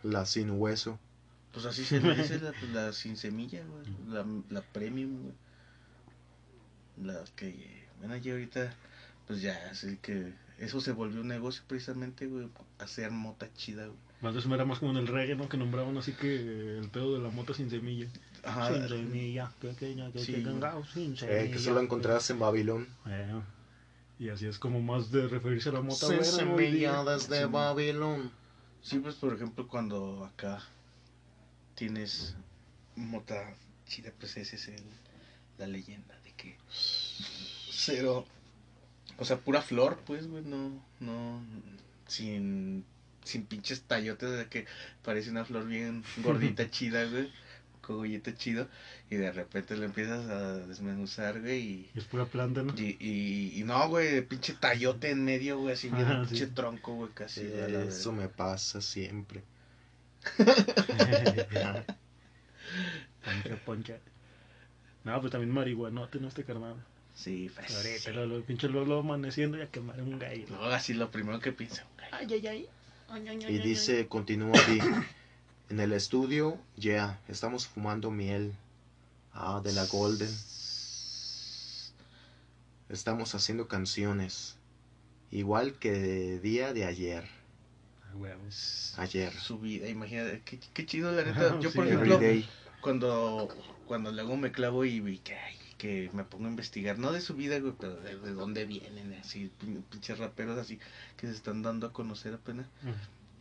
[0.03, 0.99] la sin hueso.
[1.53, 3.85] Pues así se le dice la, la sin semilla, güey.
[4.09, 5.35] La, la premium, güey.
[7.03, 7.85] La que.
[7.99, 8.75] Bueno, ya ahorita.
[9.27, 10.33] Pues ya, así que.
[10.59, 12.49] Eso se volvió un negocio precisamente, güey.
[12.79, 13.99] Hacer mota chida, güey.
[14.21, 15.49] Más eso era más como en el reggae, ¿no?
[15.49, 18.07] Que nombraban así que el pedo de la mota sin semilla.
[18.45, 18.73] Ajá.
[18.73, 20.45] sin semilla, pequeña, que Sí, te güey.
[20.53, 21.43] cangao, sin semilla.
[21.43, 22.87] Eh, que solo encontrarás en Babilón.
[23.07, 23.41] Eh,
[24.19, 26.55] y así es como más de referirse a la mota Sin buena, ¿no?
[26.55, 26.93] Hoy día.
[26.95, 27.45] semillas de Sí.
[27.51, 28.31] Babilón.
[28.85, 30.63] Sí, pues por ejemplo, cuando acá
[31.75, 32.37] tienes
[32.97, 33.55] mota
[33.87, 34.83] chida, pues ese es el,
[35.57, 36.59] la leyenda de que
[37.71, 38.27] cero,
[39.17, 41.41] o sea, pura flor, pues, güey, no, no,
[42.07, 42.85] sin,
[43.25, 44.67] sin pinches tallotes, de que
[45.03, 47.33] parece una flor bien gordita, chida, güey,
[48.37, 48.69] chido,
[49.15, 51.91] y de repente lo empiezas a desmenuzar, güey, y...
[51.95, 52.75] Y es pura planta, ¿no?
[52.77, 56.95] Y, y, y no, güey, pinche tallote en medio, güey, así bien, Ajá, pinche tronco,
[56.95, 57.43] güey, casi.
[57.43, 59.45] Eso me pasa siempre.
[63.25, 63.99] poncha, poncha.
[65.05, 66.29] No, pues también marihuanote, ¿no?
[66.29, 66.77] Este carnal.
[67.15, 67.77] Sí, pues.
[67.77, 68.13] Ahorita, sí.
[68.13, 70.47] lo, lo pinche luego amaneciendo y a quemar un gallo.
[70.51, 71.85] No, así lo primero que piensa.
[72.11, 72.69] Ay, ay, ay.
[73.09, 74.81] Ay, ay, Y ay, dice, continúa aquí.
[75.71, 78.55] En el estudio, ya, estamos fumando miel.
[79.35, 80.31] Ah, de la Golden.
[82.89, 84.57] Estamos haciendo canciones.
[85.31, 87.25] Igual que de día de ayer.
[87.25, 87.31] ay.
[88.13, 88.95] Ah, huevos.
[88.99, 89.33] Ayer.
[89.33, 91.59] Su vida, imagínate, qué, qué chido la neta.
[91.61, 92.49] Yo, Sí, por ejemplo, Everyday.
[92.81, 93.49] cuando,
[93.87, 95.37] cuando luego me clavo y, y que,
[95.79, 99.13] que me pongo a investigar, no de su vida, güey, pero de, de dónde vienen,
[99.15, 100.79] así, pin- pinches raperos así,
[101.17, 102.67] que se están dando a conocer apenas.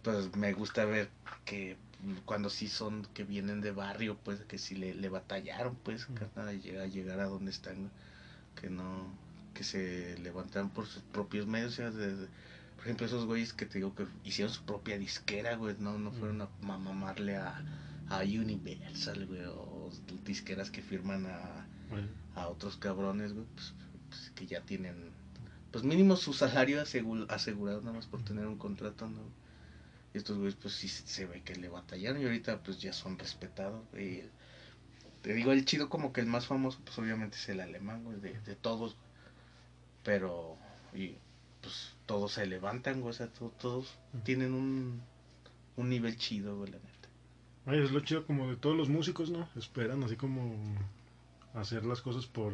[0.01, 1.09] Pues me gusta ver
[1.45, 1.77] que
[2.25, 6.15] cuando sí son, que vienen de barrio, pues, que sí le, le batallaron, pues, Ujú.
[6.15, 7.89] carnal, a llegar, a llegar a donde están,
[8.59, 9.05] que no,
[9.53, 12.27] que se levantaron por sus propios medios, o sea, de- de-
[12.75, 16.11] por ejemplo, esos güeyes que te digo que hicieron su propia disquera, güey, no, no
[16.11, 17.63] fueron a, ma- mamarle a,
[18.09, 19.89] a Universal, güey, o
[20.25, 21.65] disqueras que firman a,
[22.35, 23.73] a otros cabrones, güey, pues,
[24.09, 25.11] pues, que ya tienen,
[25.71, 29.21] pues mínimo su salario asegu- asegurado nada más por tener un contrato, ¿no?
[30.13, 33.17] Y estos güeyes, pues sí se ve que le batallaron y ahorita pues ya son
[33.17, 34.23] respetados, güey.
[35.21, 38.19] Te digo, el chido como que el más famoso, pues obviamente es el alemán, güey,
[38.19, 38.95] de, de todos.
[40.03, 40.57] Pero,
[40.93, 41.15] y
[41.61, 45.01] pues todos se levantan, güey, o sea, to- todos tienen un,
[45.77, 46.89] un nivel chido, güey, la neta.
[47.65, 49.47] Ay, es lo chido como de todos los músicos, ¿no?
[49.55, 50.53] Esperan así como
[51.53, 52.53] hacer las cosas por,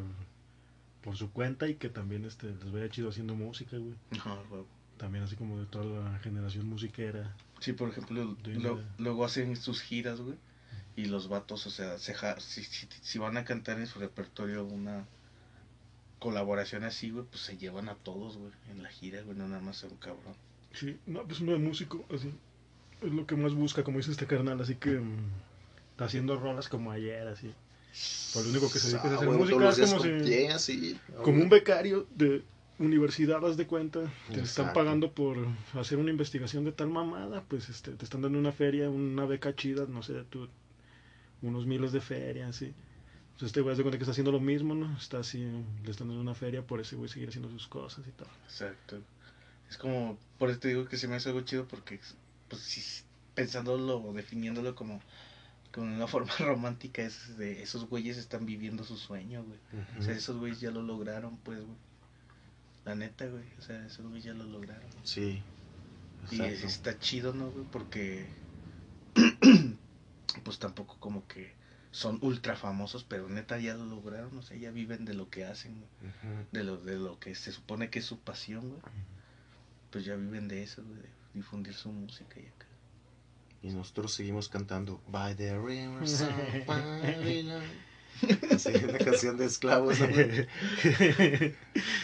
[1.02, 3.96] por su cuenta y que también este, les vaya chido haciendo música, güey.
[4.24, 4.64] No, güey.
[4.98, 7.36] También así como de toda la generación musiquera.
[7.60, 10.38] Sí, por ejemplo, lo- luego hacen sus giras, güey.
[10.96, 14.00] Y los vatos, o sea, se ja- si, si, si van a cantar en su
[14.00, 15.06] repertorio una
[16.20, 19.62] colaboración así, güey, pues se llevan a todos, güey, en la gira, güey, no nada
[19.62, 20.36] más a un cabrón.
[20.74, 22.32] Sí, no, pues uno de músico, así.
[23.02, 25.18] Es lo que más busca, como dice este carnal, así que mm,
[25.92, 27.54] está haciendo rolas como ayer, así.
[28.34, 30.10] Por lo único que se dedica es Ah, hacer huevo, música, días como si-
[30.60, 31.00] sí.
[31.24, 32.44] Como un becario de
[32.80, 35.38] universidad, haz de cuenta, te están pagando por
[35.74, 39.54] hacer una investigación de tal mamada, pues este, te están dando una feria, una beca
[39.54, 40.48] chida, no sé, tú,
[41.42, 42.74] unos miles de ferias, sí.
[43.34, 44.98] Pues este güey haz de cuenta que está haciendo lo mismo, ¿no?
[44.98, 45.40] Está así,
[45.84, 48.30] le están dando una feria por ese güey seguir haciendo sus cosas y todo.
[48.46, 49.02] Exacto.
[49.70, 52.00] Es como, por eso te digo que se me hace algo chido porque,
[52.50, 53.04] pues, si,
[53.36, 55.02] pensándolo, definiéndolo como,
[55.72, 59.60] como una forma romántica, es de esos güeyes están viviendo su sueño, güey.
[59.98, 61.89] O sea, esos güeyes ya lo lograron, pues, güey.
[62.86, 63.44] La neta, güey.
[63.58, 64.90] O sea, esos güeyes ya lo lograron.
[65.04, 65.42] Sí.
[66.32, 66.68] Y exacto.
[66.68, 67.66] está chido, ¿no, güey?
[67.72, 68.28] Porque,
[70.44, 71.54] pues tampoco como que
[71.92, 74.38] son ultra famosos, pero neta ya lo lograron.
[74.38, 76.46] O sea, ya viven de lo que hacen, güey.
[76.52, 78.82] De lo, de lo que se supone que es su pasión, güey.
[79.92, 81.02] Pues ya viven de eso, güey.
[81.02, 82.66] De difundir su música y acá.
[83.62, 87.64] Y nosotros seguimos cantando By the Rivers of Babylon.
[88.58, 90.00] Sí, una canción de esclavos.
[90.00, 90.08] ¿no?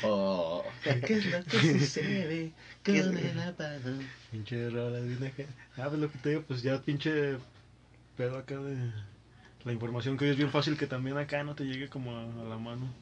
[0.01, 0.63] Oh,
[1.06, 4.13] ¿qué es lo que sucede con el apagón?
[4.32, 5.47] Pinche rola, dime que.
[5.78, 7.38] Ah, pues lo que te digo, pues ya pinche
[8.17, 8.91] pedo acá de
[9.65, 12.23] la información que hoy es bien fácil que también acá no te llegue como a,
[12.23, 12.95] a la mano.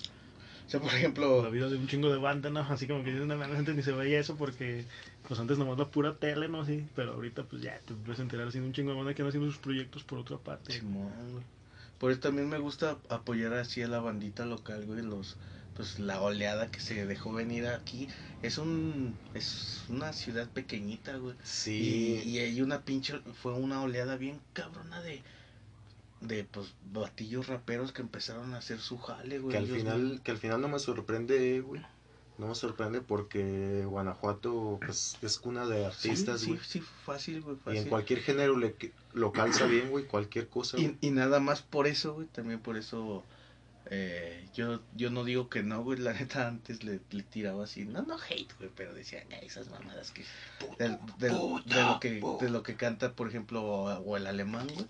[0.65, 2.61] O sea, por La ejemplo, vida de un chingo de banda, ¿no?
[2.61, 4.87] Así como que no, la gente ni se veía eso porque,
[5.27, 6.65] pues antes nomás la pura tele, ¿no?
[6.65, 9.21] Sí, pero ahorita pues ya te puedes enterar así de un chingo de banda que
[9.21, 10.79] han haciendo sus proyectos por otra parte.
[10.81, 11.43] Güey.
[12.03, 15.37] Por eso también me gusta apoyar así a la bandita local, güey, los
[15.73, 18.07] pues la oleada que se dejó venir aquí
[18.41, 21.35] es un es una ciudad pequeñita, güey.
[21.43, 22.19] Sí.
[22.25, 25.23] Y, y hay una pinche fue una oleada bien cabrona de
[26.21, 29.53] de pues batillos raperos que empezaron a hacer su jale, güey.
[29.53, 31.81] que al Ellos, final, que al final no me sorprende, güey.
[32.37, 36.59] No me sorprende porque Guanajuato pues, es cuna de artistas, sí, güey.
[36.59, 38.75] sí, sí, fácil, güey, y en cualquier género le,
[39.13, 40.77] lo calza bien, güey, cualquier cosa.
[40.77, 40.97] güey.
[41.01, 43.23] Y, y nada más por eso, güey, también por eso
[43.87, 47.85] eh, yo, yo no digo que no, güey, la neta antes le, le tiraba así,
[47.85, 50.23] no, no hate, güey, pero decía, "Ay, esas mamadas que...
[50.79, 54.87] de, lo que de lo que canta, por ejemplo, o el alemán, güey.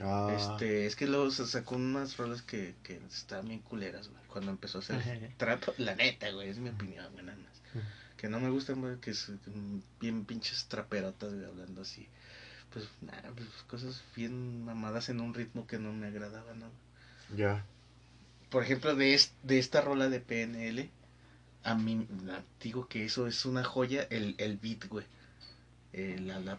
[0.00, 4.22] Ah, Este, es que luego se sacó unas rolas que, que estaban bien culeras, güey,
[4.28, 4.96] cuando empezó a hacer
[5.36, 7.84] trap, la neta, güey, es mi opinión, güey, nada más.
[8.16, 9.30] Que no me gustan, güey, que es
[10.00, 12.08] bien pinches traperotas, güey, hablando así.
[12.72, 16.66] Pues, nada, pues cosas bien mamadas en un ritmo que no me agradaba, ¿no?
[17.36, 17.64] ya.
[18.50, 20.90] Por ejemplo, de, es- de esta rola de PNL,
[21.64, 22.06] a mí,
[22.60, 25.04] digo que eso es una joya, el, el beat, güey.
[25.96, 26.58] Eh, la- la-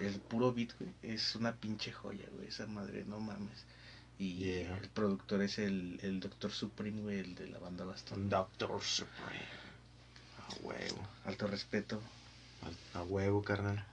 [0.00, 3.64] el puro beat, güey, es una pinche joya, güey, esa madre, no mames.
[4.18, 4.78] Y Yeah.
[4.78, 8.30] el productor es el, el Doctor Supreme, güey, el de la banda Bastón.
[8.30, 9.44] Doctor Supreme.
[10.38, 11.06] A huevo.
[11.26, 12.00] Alto respeto.
[12.94, 13.84] A, a huevo, carnal.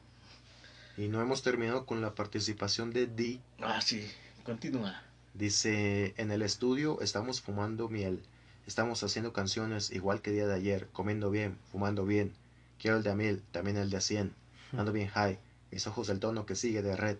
[0.98, 3.42] Y no hemos terminado con la participación de D.
[3.60, 4.08] Ah, sí,
[4.46, 5.02] continúa.
[5.34, 8.24] Dice, en el estudio estamos fumando miel.
[8.66, 12.32] Estamos haciendo canciones igual que día de ayer, comiendo bien, fumando bien.
[12.80, 14.34] Quiero el de a mil, también el de a cien.
[14.78, 15.38] Ando bien high.
[15.72, 17.18] Mis ojos del tono que sigue de red.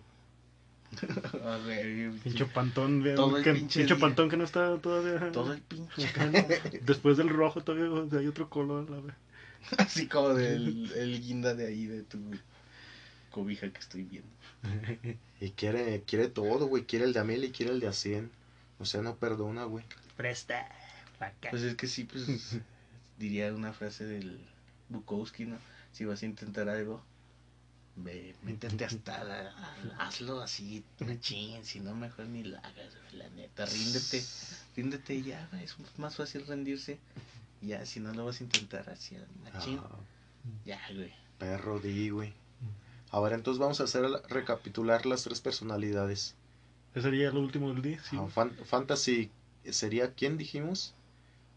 [1.44, 4.00] A ver, Pinche pantón, Todo el que, pinche pinche día.
[4.00, 5.32] pantón que no está todavía.
[5.32, 6.08] todo el pinche
[6.82, 8.88] Después del rojo todavía o sea, hay otro color.
[8.90, 9.16] La
[9.78, 12.18] Así como del el guinda de ahí, de tu
[13.30, 14.28] cobija que estoy viendo.
[15.40, 16.84] Y quiere, quiere todo, güey.
[16.84, 18.30] Quiere el de a mil y quiere el de a cien.
[18.78, 19.84] O sea, no perdona, güey.
[20.16, 20.68] Presta.
[21.18, 21.50] acá.
[21.50, 22.58] Pues es que sí, pues
[23.18, 24.38] diría una frase del
[24.90, 25.56] Bukowski, ¿no?
[25.92, 27.02] Si vas a intentar algo,
[27.96, 29.54] ve, métete hasta la,
[29.98, 34.24] hazlo así, machín, si no mejor ni la hagas, la neta, ríndete,
[34.76, 36.98] ríndete y ya, güey, es más fácil rendirse,
[37.60, 39.96] ya, si no lo vas a intentar así, machín, Ah,
[40.64, 41.12] ya, güey.
[41.38, 42.32] perro, di, güey.
[43.10, 46.34] A ver, entonces vamos a hacer recapitular las tres personalidades.
[46.94, 48.02] Ese sería lo último del día.
[48.02, 48.16] Sí.
[48.18, 49.30] Ah, fan- fantasy
[49.70, 50.94] sería, ¿quién dijimos?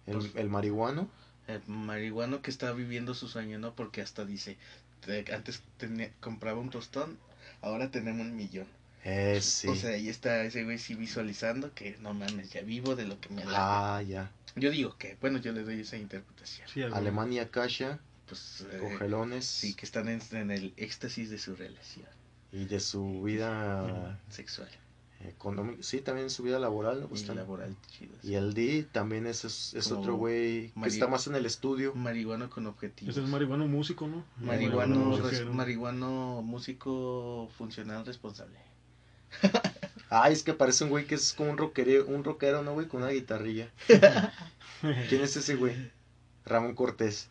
[0.05, 1.09] El, Pues- el marihuano.
[1.47, 3.73] El marihuano que está viviendo su sueño, ¿no?
[3.73, 4.57] Porque hasta dice,
[5.33, 7.17] antes tenía- compraba un tostón,
[7.61, 8.67] ahora tenemos un millón.
[9.03, 9.67] Eh, sí.
[9.69, 13.19] O sea, ahí está ese güey sí visualizando que no mames, ya vivo de lo
[13.21, 13.97] que me da.
[13.97, 14.31] ah, ya.
[14.55, 16.67] Yo digo que, bueno, yo le doy esa interpretación.
[16.67, 16.81] Sí.
[16.81, 19.45] Alemania, Kasha, Pues eh, cogelones.
[19.45, 22.07] sí, que están en, en el éxtasis de su relación
[22.51, 24.67] Y de su vida sexual
[25.21, 25.81] económica.
[25.81, 27.07] Sí, también su vida laboral, ¿no?
[27.07, 27.45] Pues y también.
[27.45, 28.15] laboral chido.
[28.23, 31.93] Y el D también es, es, otro güey que está más en el estudio.
[31.95, 33.15] Marihuano con objetivos.
[33.15, 34.23] Ese es marihuano músico, ¿no?
[34.37, 35.53] Marihuano, músico, res- ¿no?
[35.53, 38.59] marihuano músico funcional responsable.
[40.09, 42.87] Ay, es que parece un güey que es como un rockero, un rockero, ¿no, güey?
[42.87, 43.71] Con una guitarrilla.
[45.09, 45.91] ¿Quién es ese güey?
[46.45, 47.29] Ramón Cortés.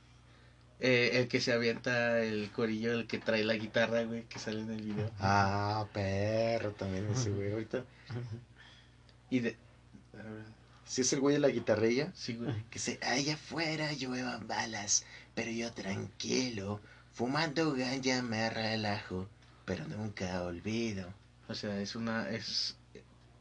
[0.79, 4.61] Eh, el que se avienta el corillo, el que trae la guitarra, güey, que sale
[4.61, 5.11] en el video.
[5.21, 7.53] Ah, perro, también ese güey.
[7.53, 7.85] Ahorita,
[9.31, 9.57] Y de...
[10.85, 12.13] si es el güey de la guitarrilla.
[12.15, 12.63] Sí, güey.
[12.71, 16.81] Que se, allá afuera lluevan balas, pero yo tranquilo,
[17.13, 19.29] fumando ganja me relajo,
[19.65, 21.13] pero nunca olvido.
[21.49, 22.29] O sea, es una...
[22.29, 22.77] es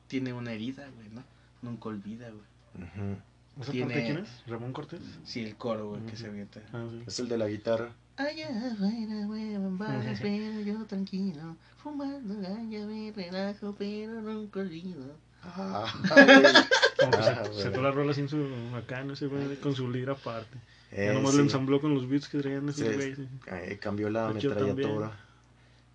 [0.08, 1.24] Tiene una herida, güey, ¿no?
[1.62, 2.88] Nunca olvida, güey.
[2.88, 3.22] Ujú.
[3.62, 4.30] ¿Esa Tiene- parte quién es?
[4.48, 5.00] ¿Ramón Cortés?
[5.24, 6.62] Sí, el coro, güey, que se avienta.
[6.74, 7.04] Ah, sí.
[7.08, 7.90] Es el de la guitarra.
[8.18, 15.18] Allá afuera huevan balas, pero yo tranquilo, fumando ganja me relajo, pero nunca olvido.
[15.44, 15.86] Ah,
[17.00, 20.14] Como que Ah, se- la rola sin su acá, no sé, güey, con su lira
[20.14, 20.58] aparte.
[20.92, 21.38] eh, ya nomás sí.
[21.38, 23.20] lo ensambló con los beats que traían esos Sí, güeyes.
[23.48, 25.12] Eh, cambió la metralladora.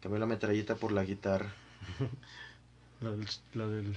[0.02, 1.52] Cambió la metralleta por la guitarra.
[3.00, 3.94] La del, la del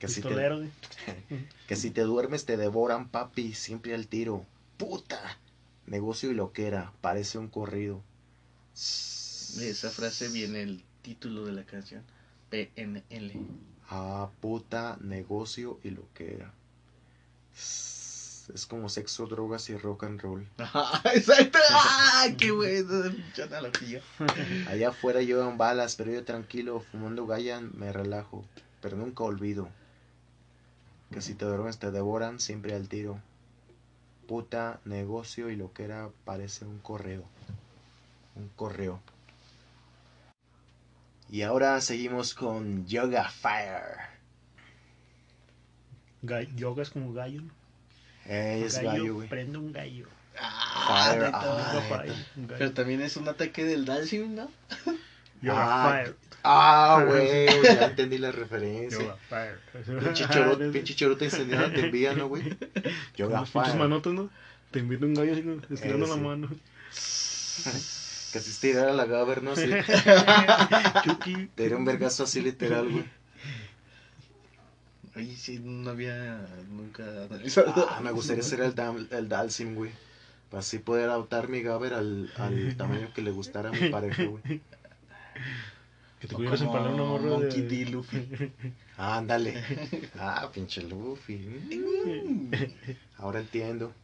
[0.00, 0.30] Que si, te,
[1.68, 4.46] que si te duermes te devoran, papi, siempre al tiro.
[4.78, 5.20] Puta.
[5.86, 8.02] Negocio y loquera, parece un corrido.
[9.56, 12.02] De esa frase viene el título de la canción,
[12.48, 13.32] PNL.
[13.90, 16.54] Ah, puta, negocio y loquera.
[17.54, 20.48] Es como sexo, drogas y rock and roll.
[20.56, 22.26] Ajá, Exacto, ¡ah!
[22.38, 24.00] ¡Qué buena pinche analogía!
[24.66, 28.46] Allá afuera llevan balas, pero yo tranquilo, fumando galla me relajo,
[28.80, 29.68] pero nunca olvido
[31.10, 33.20] que si te duermes te devoran siempre al tiro.
[34.28, 37.24] Puta, negocio y lo que era parece un correo.
[38.36, 39.00] Un correo.
[41.28, 44.10] Y ahora seguimos con Yoga Fire.
[46.56, 47.42] Yoga es como gallo.
[48.26, 49.28] Eh, es gallo, güey.
[49.28, 50.06] Prende un gallo.
[50.38, 52.14] Ah, Fire, ah, Fire.
[52.46, 54.50] Pero también es un ataque del Dalsim, ¿no?
[55.42, 56.16] Yoga Ah, Fire.
[56.42, 58.98] Ah, güey, ya entendí la referencia.
[58.98, 59.58] Yoga Fire.
[60.02, 62.42] Pinche chorota, pinche chorota incendiada te envía, ¿no, güey?
[62.44, 63.76] Las pinches Fire.
[63.76, 64.30] manotas, ¿no?
[64.70, 66.48] Te invita un gallo así, estirando la mano.
[68.32, 69.56] Casi estirar a la Gaber, ¿no?
[69.56, 69.68] Sí.
[71.04, 71.46] Chucky.
[71.54, 73.04] Te diera un vergazo así literal, güey.
[75.16, 77.88] Oye, sí, no había nunca analizado.
[77.90, 79.90] Ah, me gustaría ser el, Dam- el Dalsim, güey.
[80.48, 84.22] Para así poder adaptar mi Gaber al, al tamaño que le gustara a mi pareja,
[84.24, 84.60] güey.
[86.20, 87.84] Que te pudieras empalar una morra Monkey de...
[87.84, 87.90] D.
[87.90, 88.52] Luffy.
[88.98, 89.62] Ah, ándale.
[90.18, 91.36] Ah, pinche Luffy.
[91.38, 92.52] Mm.
[93.16, 93.94] Ahora entiendo.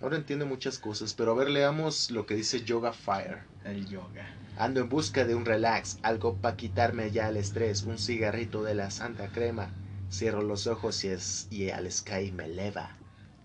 [0.00, 3.40] Ahora entiendo muchas cosas, pero a ver, leamos lo que dice Yoga Fire.
[3.64, 4.26] El yoga.
[4.58, 8.74] Ando en busca de un relax, algo para quitarme ya el estrés, un cigarrito de
[8.74, 9.70] la santa crema.
[10.10, 12.96] Cierro los ojos y, es, y al sky me eleva.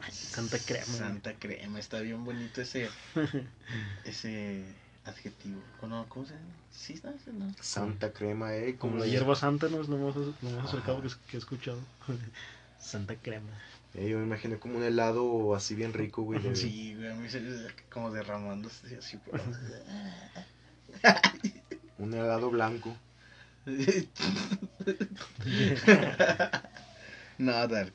[0.09, 0.86] Santa crema.
[0.86, 1.80] Santa crema.
[1.80, 2.89] Está bien bonito ese,
[4.05, 4.63] ese
[5.06, 5.62] adjetivo.
[5.80, 6.45] ¿Cómo se llama?
[6.72, 7.12] Sí, no,
[7.47, 7.54] no.
[7.60, 8.76] Santa crema, eh.
[8.78, 9.82] Como la hierba santa, ¿no?
[9.82, 11.80] Es lo más, lo más acercado que, que he escuchado.
[12.80, 13.49] Santa crema.
[13.93, 16.41] Eh, yo me imaginé como un helado así bien rico, güey.
[16.41, 17.41] de- Sí, güey, a mí se
[17.91, 19.39] como derramándose así por...
[21.99, 22.95] Un helado blanco.
[27.38, 27.93] no, Dark.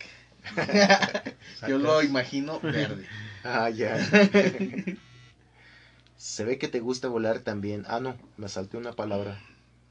[1.66, 3.06] Yo lo imagino verde.
[3.42, 3.96] Ah, ya.
[6.26, 7.84] Se ve que te gusta volar también.
[7.86, 9.40] Ah, no, me salté una palabra.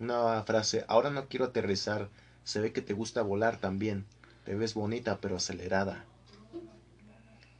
[0.02, 0.84] Una frase.
[0.90, 2.10] Ahora no quiero aterrizar.
[2.44, 4.06] Se ve que te gusta volar también.
[4.44, 6.04] Te ves bonita pero acelerada.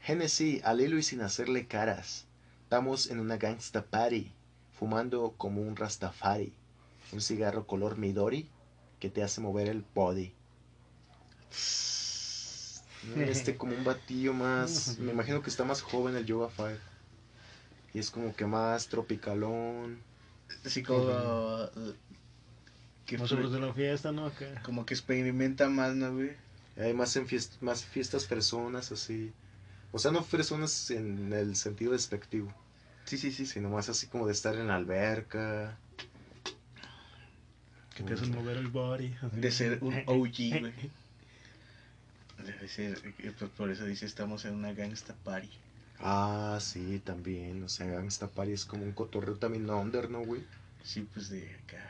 [0.02, 2.26] Genesis, al hilo y sin hacerle caras.
[2.64, 4.30] Estamos en una gangsta party.
[4.78, 6.52] Fumando como un rastafari.
[7.12, 8.46] Un cigarro color Midori
[9.00, 10.34] que te hace mover el body.
[13.16, 14.98] Este como un batillo más.
[14.98, 16.95] Me imagino que está más joven el Yoga Fire.
[17.96, 19.98] Y es como que más tropicalón.
[20.66, 21.70] Así como...
[23.06, 24.26] Que sobre de la fiesta, ¿no?
[24.26, 24.60] Acá.
[24.64, 26.32] como que experimenta más, ¿no, güey?
[26.76, 29.32] Hay más, en fiest- más fiestas personas así.
[29.92, 32.52] O sea, no personas en el sentido despectivo.
[33.06, 33.46] Sí, sí, sí.
[33.46, 35.78] Sino más así como de estar en la alberca.
[37.94, 39.14] Que te hacen mover el body.
[39.22, 39.40] así.
[39.40, 40.72] De ser un OG, güey.
[42.44, 45.48] Debe ser, eh, por eso dice estamos en una gangsta party.
[46.00, 47.62] Ah, sí, también.
[47.62, 50.42] O sea, Gangsta Party es como un cotorreo también under, ¿no, güey?
[50.82, 51.82] Sí, pues de acá.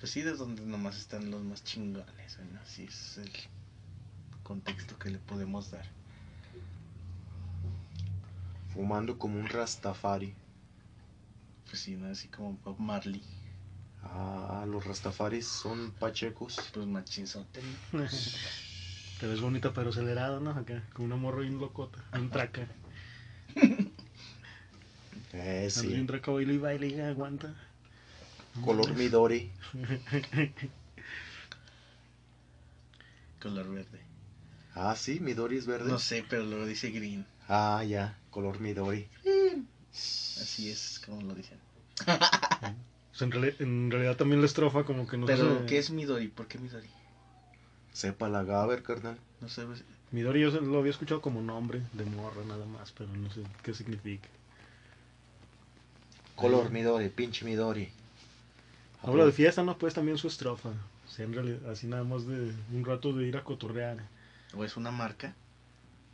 [0.00, 2.60] Pues sí, de donde nomás están los más chingones, güey, ¿no?
[2.64, 3.32] Sí, ese es el
[4.44, 5.84] contexto que le podemos dar.
[8.72, 10.34] Fumando como un Rastafari.
[11.66, 12.06] Pues sí, ¿no?
[12.10, 13.22] Así como Bob Marley,
[14.02, 16.56] Ah, los Rastafaris son pachecos.
[16.72, 17.60] pues machinzote,
[17.92, 18.00] ¿no?
[19.20, 20.50] Te ves bonita pero acelerada, ¿no?
[20.50, 20.82] Acá.
[20.92, 21.98] Con una morra bien locota.
[22.12, 22.66] Un traca.
[25.32, 25.88] Eh, sí.
[25.88, 27.54] bien traca, baile y baile y aguanta.
[28.64, 29.50] Color Midori.
[33.42, 34.00] Color verde.
[34.74, 35.90] Ah, sí, Midori es verde.
[35.90, 37.24] No sé, pero luego dice green.
[37.48, 39.08] Ah, ya, color Midori.
[39.92, 41.58] Así es como lo dicen.
[43.10, 45.66] Pues en, reali- en realidad también la estrofa como que no pero, sé.
[45.66, 46.28] ¿qué es Midori?
[46.28, 46.86] ¿Por qué Midori?
[47.98, 49.18] Sepa la Gaber, carnal.
[49.40, 49.82] No sé, pues,
[50.12, 53.74] Midori yo lo había escuchado como nombre de morra nada más, pero no sé qué
[53.74, 54.28] significa.
[56.36, 57.88] Color Midori, pinche Midori.
[59.02, 59.76] Habla de fiesta, ¿no?
[59.76, 60.68] Pues también su estrofa.
[60.68, 63.96] O sea, en realidad, así nada más de un rato de ir a cotorrear.
[64.56, 65.34] ¿O es una marca?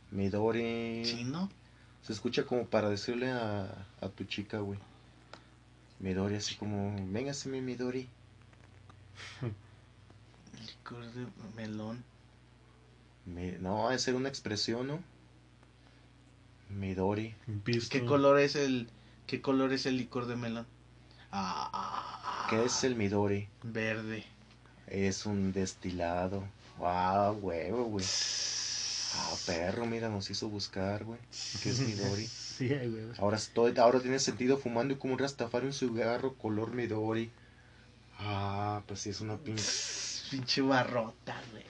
[0.09, 1.05] Midori.
[1.05, 1.51] Sí, ¿no?
[2.01, 4.79] Se escucha como para decirle a, a tu chica, güey.
[5.99, 8.09] Midori, así como, véngase mi Midori.
[10.65, 12.03] Licor de melón.
[13.25, 14.99] Mi- no, es ser una expresión, ¿no?
[16.69, 17.35] Midori.
[17.89, 18.89] ¿Qué color es el
[19.27, 20.65] qué color es el licor de melón?
[21.31, 23.47] Ah, ah, ah, ¿Qué es el Midori?
[23.63, 24.23] verde.
[24.87, 26.43] Es un destilado.
[26.77, 28.05] Wow, huevo, güey.
[29.17, 31.19] Ah, perro, mira, nos hizo buscar, güey.
[31.63, 32.27] ¿Qué es Midori?
[32.55, 33.03] Sí, güey.
[33.17, 37.29] Ahora, estoy, ahora tiene sentido fumando como un rastafari un cigarro color Midori.
[38.19, 39.63] Ah, pues sí, es una pinche.
[40.31, 41.63] Pinche barrota, güey.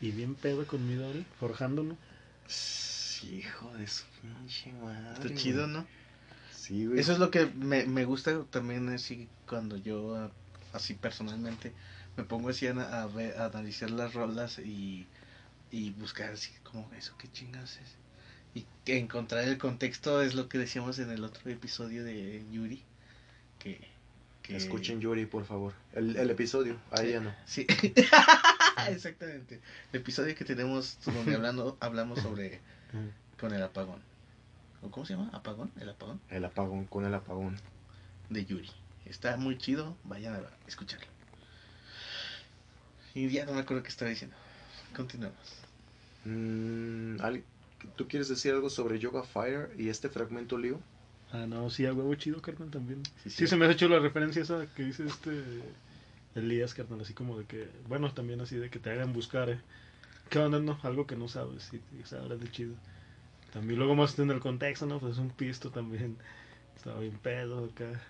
[0.00, 1.96] Y bien pedo con Midori, forjando, ¿no?
[3.22, 5.12] Hijo de su pinche madre.
[5.14, 5.86] Está chido, ¿no?
[6.54, 7.00] Sí, güey.
[7.00, 10.30] Eso es lo que me, me gusta también así cuando yo
[10.72, 11.72] así personalmente
[12.16, 15.06] me pongo así a, a ver- a analizar las rolas y,
[15.70, 17.96] y buscar así como eso qué chingas es
[18.54, 22.82] y que encontrar el contexto es lo que decíamos en el otro episodio de Yuri
[23.58, 23.80] que
[24.44, 24.56] que...
[24.56, 25.72] Escuchen Yuri, por favor.
[25.94, 27.34] El, el episodio, ahí ya no.
[27.46, 27.66] Sí,
[28.88, 29.60] exactamente.
[29.92, 32.60] El episodio que tenemos donde hablando, hablamos sobre
[33.40, 34.00] con el apagón.
[34.82, 35.30] ¿O ¿Cómo se llama?
[35.32, 35.72] ¿Apagón?
[35.80, 36.20] ¿El apagón?
[36.28, 37.56] El apagón con el apagón.
[38.28, 38.70] De Yuri.
[39.06, 41.06] Está muy chido, vayan a escucharlo.
[43.14, 44.36] Y ya no me acuerdo qué estaba diciendo.
[44.94, 45.38] Continuamos.
[46.24, 47.44] Mm, ¿al-
[47.96, 50.80] ¿Tú quieres decir algo sobre Yoga Fire y este fragmento lío?
[51.34, 53.02] Ah, no, sí, a huevo chido, carnal, también.
[53.24, 53.46] Sí, Sí, sí.
[53.48, 55.32] se me ha hecho la referencia esa que dice este
[56.36, 59.58] Elías, carnal, así como de que, bueno, también así de que te hagan buscar, ¿eh?
[60.30, 60.78] ¿Qué onda, no?
[60.84, 62.74] Algo que no sabes, sí, y sabes de chido.
[63.52, 64.98] También luego más en el contexto, ¿no?
[65.00, 66.16] Pues es un pisto también.
[66.76, 68.00] Estaba bien pedo acá.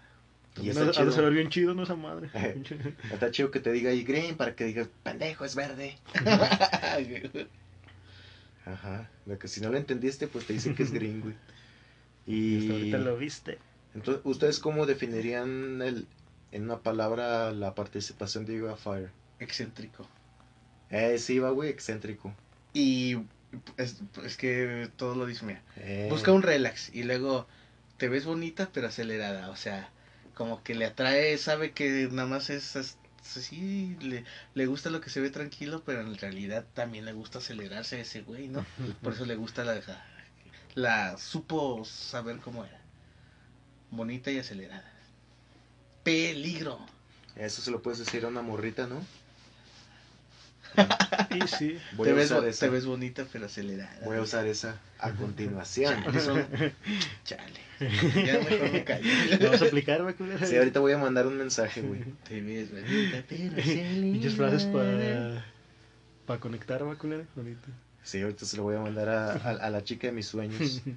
[0.62, 1.12] Y está ha- ha de chido.
[1.12, 1.82] saber bien chido, ¿no?
[1.84, 2.28] Esa madre.
[3.12, 5.96] Está chido que te diga ahí green para que digas, pendejo, es verde.
[8.66, 9.08] Ajá.
[9.26, 11.34] De que si no lo entendiste, pues te dicen que es green, güey.
[12.26, 13.58] Y hasta ahorita lo viste.
[13.94, 16.06] entonces, ¿ustedes cómo definirían el,
[16.52, 19.10] en una palabra la participación de Yoga Fire?
[19.40, 20.06] Excéntrico.
[20.90, 22.32] Eh, sí, va, güey, excéntrico.
[22.72, 23.16] Y
[23.76, 25.62] es, es que todo lo dice, mira.
[25.76, 27.46] Eh, Busca un relax y luego
[27.96, 29.88] te ves bonita pero acelerada, o sea,
[30.34, 35.00] como que le atrae, sabe que nada más es as- así, le, le gusta lo
[35.00, 38.64] que se ve tranquilo, pero en realidad también le gusta acelerarse a ese güey, ¿no?
[39.02, 39.80] Por eso le gusta la,
[40.74, 42.80] la supo saber cómo era,
[43.90, 44.90] bonita y acelerada.
[46.02, 46.78] Peligro.
[47.36, 49.00] Eso se lo puedes decir a una morrita, ¿no?
[51.30, 51.78] Y sí.
[51.96, 52.66] Voy te, a ves, usar bo- esa.
[52.66, 54.00] te ves bonita pero acelerada.
[54.04, 55.94] Voy a usar esa a continuación.
[56.14, 56.34] Eso,
[57.24, 57.60] chale.
[57.80, 59.10] Ya mejor me callo.
[59.40, 60.14] Vamos a aplicar, güey.
[60.44, 62.02] Sí, ahorita voy a mandar un mensaje, güey.
[62.28, 63.54] Te ves bonita pero
[64.12, 65.34] Pinches frases acelerada.
[65.40, 65.54] para
[66.26, 67.24] para conectar, va, culera.
[67.36, 67.68] Bonito.
[68.04, 70.82] Sí, ahorita se lo voy a mandar a, a- a la chica de mis sueños.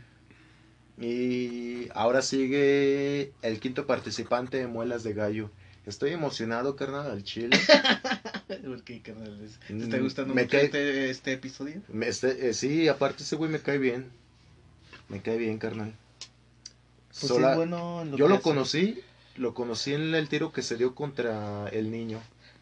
[0.99, 5.51] Y ahora sigue el quinto participante de Muelas de Gallo.
[5.85, 7.55] Estoy emocionado, carnal, al chile.
[8.65, 9.37] ¿Por qué, carnal?
[9.67, 11.81] ¿Te Mm, está gustando me mucho cae- este, este episodio?
[11.87, 14.09] Me- este, eh, sí, aparte ese güey me cae bien.
[15.07, 15.93] Me cae bien, carnal.
[17.09, 18.43] Pues Sola- es bueno en lo yo lo hace.
[18.43, 18.99] conocí,
[19.37, 22.19] lo conocí en el tiro que se dio contra el niño.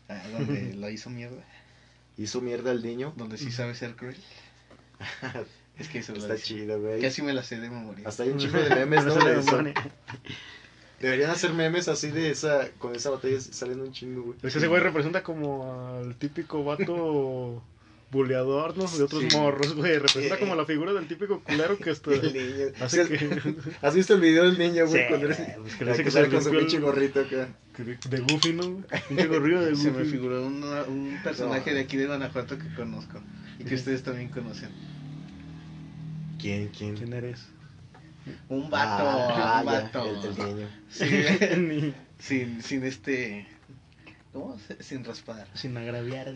[0.10, 1.42] Ah, donde lo hizo mierda.
[2.18, 3.14] Hizo mierda al niño.
[3.16, 4.18] Donde sí sabe ser cruel.
[5.78, 7.02] Es que eso lo Está chido, güey.
[7.02, 8.08] Casi me la sé de memoria.
[8.08, 9.16] Hasta hay un chingo de memes, ¿no?
[9.16, 9.62] De eso.
[11.02, 14.38] Deberían hacer memes así de esa, con esa batalla salen un chingo, güey.
[14.42, 17.62] Es que ese güey representa como al típico vato
[18.12, 18.86] buleador, ¿no?
[18.88, 19.36] De otros Sí.
[19.38, 19.94] morros, güey.
[20.00, 22.66] Representa como la figura del típico culero que hasta El niño.
[22.82, 23.56] hace Sí, que...
[23.82, 25.02] ¿Has visto el video del niño, güey?
[25.04, 25.38] Sí, cuando eres...
[25.62, 27.50] pues que que que sale con su pinche gorrito acá.
[28.10, 28.84] de, Goofy, ¿no?
[29.10, 29.84] Pinche gorrillo de Goofy.
[29.84, 31.76] Se me figuró una- un personaje No.
[31.76, 33.20] de aquí de Guanajuato que conozco.
[33.60, 34.70] Y que ustedes también conocen.
[36.40, 36.96] ¿Quién, quién?
[36.96, 37.46] ¿Quién eres?
[38.50, 39.04] Un vato.
[39.08, 40.06] Ah, un ya, vato.
[40.40, 40.68] el, niño.
[40.90, 41.06] Sí,
[41.58, 43.48] Ni- sin, sin este.
[44.34, 44.60] ¿Cómo?
[44.80, 45.48] Sin raspar.
[45.54, 46.34] Sin agraviar.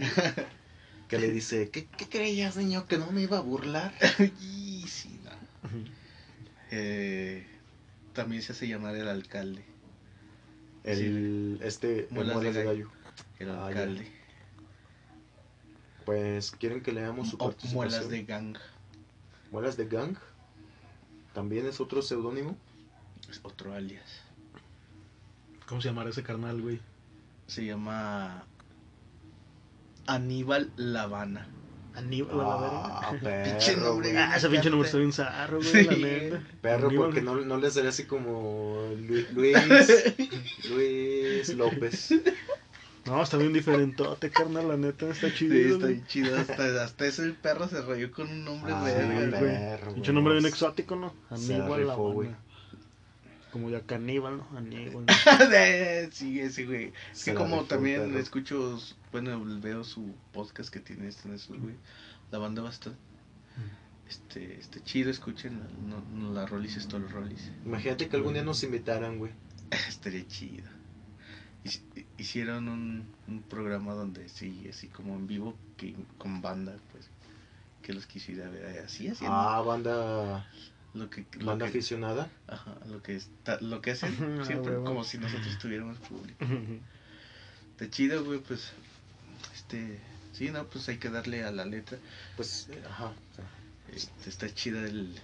[1.09, 2.85] Que le dice, ¿qué, qué creías, niño?
[2.85, 3.93] ¿Que no me iba a burlar?
[4.41, 5.31] y sí, no.
[6.71, 7.45] Eh,
[8.13, 9.65] también se hace llamar el alcalde.
[10.83, 12.91] El, este, el Muelas de de gallo.
[13.39, 14.11] El Ah, alcalde.
[16.05, 17.75] Pues, ¿quieren que leamos su O participación?
[17.75, 18.57] muelas de gang.
[19.51, 20.15] Muelas de Gang.
[21.33, 22.55] También es otro seudónimo.
[23.29, 24.21] Es otro alias.
[25.67, 26.79] ¿Cómo se llamará ese carnal, güey?
[27.47, 28.43] Se llama
[30.13, 31.47] Aníbal Lavana.
[31.95, 33.43] Aníbal, la Ah, verga.
[33.57, 34.17] Pinche nombre.
[34.17, 35.83] Ah, ese pinche número está bien zarro, güey, Sí.
[35.85, 36.43] la neta.
[36.61, 39.57] Perro, Aníbal, porque no, no le sale así como Lu- Luis,
[40.69, 42.13] Luis López.
[43.05, 45.53] No, está bien diferentote, carnal, la neta, está chido.
[45.55, 46.37] Sí, está bien chido.
[46.37, 49.39] Hasta, hasta ese perro se rolló con un nombre Ah, verga.
[49.81, 49.93] güey.
[49.95, 51.13] Pinche nombre bien exótico, ¿no?
[51.29, 52.29] Aníbal, la rifó, güey.
[53.51, 54.47] Como ya caníbal, ¿no?
[54.57, 55.05] Aníbal.
[56.11, 56.93] sí, ese güey.
[57.11, 58.19] Es que como rifó, también perro.
[58.19, 58.79] escucho,
[59.11, 61.75] bueno, veo su podcast que tiene este en eso, güey.
[62.31, 62.99] La banda bastante.
[64.07, 67.51] Este, este chido, escuchen no, no, la Rollis, todos los Rollis.
[67.65, 69.31] Imagínate que algún día nos invitaran, güey.
[69.87, 70.67] Estaría chido.
[71.63, 77.07] Hic- Hicieron un, un programa donde sí, así como en vivo, que con banda, pues,
[77.83, 80.49] que los quisiera ver así, haciendo Ah, banda,
[80.93, 82.29] lo que, lo banda que, aficionada.
[82.47, 86.43] ajá, lo que está, lo que hacen Ah, siempre, como si nosotros tuviéramos público.
[87.71, 88.71] Está chido, güey, pues,
[89.69, 89.99] este,
[90.33, 91.99] sí, no, pues hay que darle a la letra.
[92.35, 93.13] Pues, eh, ajá.
[93.93, 95.15] Este, está chido el,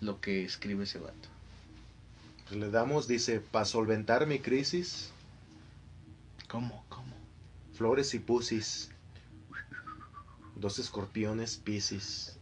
[0.00, 1.28] lo que escribe ese vato.
[2.48, 5.10] pues le damos, dice, para solventar mi crisis,
[6.48, 6.84] ¿Cómo?
[6.88, 7.14] ¿Cómo?
[7.74, 8.90] flores y pusis.
[10.56, 12.36] Dos escorpiones, piscis.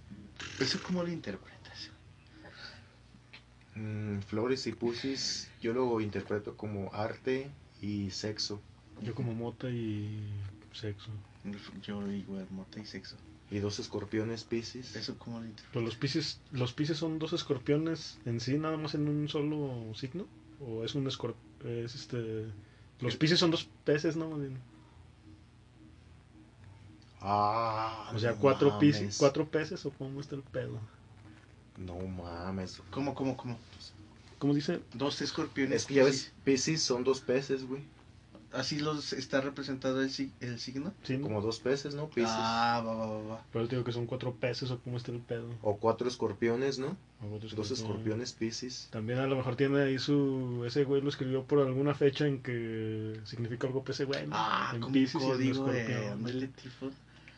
[0.59, 1.91] ¿Eso cómo lo interpretas?
[3.75, 7.51] Mm, flores y pusis, yo lo interpreto como arte
[7.83, 8.63] y sexo.
[9.03, 10.19] Yo como mota y
[10.77, 11.11] sexo.
[11.83, 13.17] Yo igual, mota y sexo.
[13.51, 14.97] Y dos escorpiones piscis.
[14.97, 15.47] ¿Eso cómo lo?
[15.73, 19.93] Pero los pisces, los pisces son dos escorpiones en sí, nada más en un solo
[19.95, 20.27] signo.
[20.61, 22.47] O es un escorpión, es este...
[23.01, 24.31] Los pisces son dos peces, ¿no?
[24.31, 24.59] Más bien.
[27.21, 28.81] Ah, O sea, no cuatro, mames.
[28.81, 30.81] piscis, cuatro peces o cómo está el pedo.
[31.77, 32.83] No mames.
[32.91, 33.59] ¿Cómo, cómo, cómo?
[34.39, 34.81] ¿Cómo dice?
[34.95, 35.83] Dos escorpiones.
[35.83, 36.35] Es que ya ves, piscis.
[36.45, 37.83] piscis son dos peces, güey.
[38.57, 40.95] Así los está representado el, el signo.
[41.23, 42.09] Como dos peces, ¿no?
[42.09, 42.31] Piscis.
[42.33, 43.45] Ah, va, va, va, va.
[43.53, 45.49] Pero te digo que son cuatro peces o cómo está el pedo.
[45.63, 46.97] O cuatro escorpiones, ¿no?
[47.23, 48.89] O cuatro Dos escorpiones piscis.
[48.91, 50.65] También a lo mejor tiene ahí su...
[50.67, 54.27] Ese güey lo escribió por alguna fecha en que significa algo ese güey.
[54.31, 55.71] Ah, en como Piscis y en código,
[56.63, 56.91] tipo.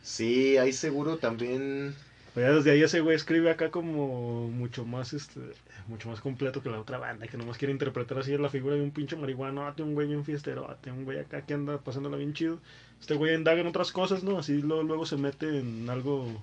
[0.02, 1.94] Sí, ahí seguro también.
[2.34, 5.40] Pero ya desde ahí ese güey escribe acá como mucho más este
[5.88, 8.82] mucho más completo que la otra banda, que nomás quiere interpretar así la figura de
[8.82, 12.60] un pinche marihuana, un güey bien fiestero, un güey acá que anda pasándola bien chido.
[13.00, 14.38] Este güey indaga en otras cosas, ¿no?
[14.38, 16.42] Así luego, luego se mete en algo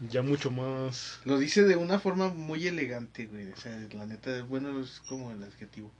[0.00, 1.20] ya mucho más...
[1.24, 3.50] Lo dice de una forma muy elegante, güey.
[3.50, 5.90] O sea, la neta, bueno, es como el adjetivo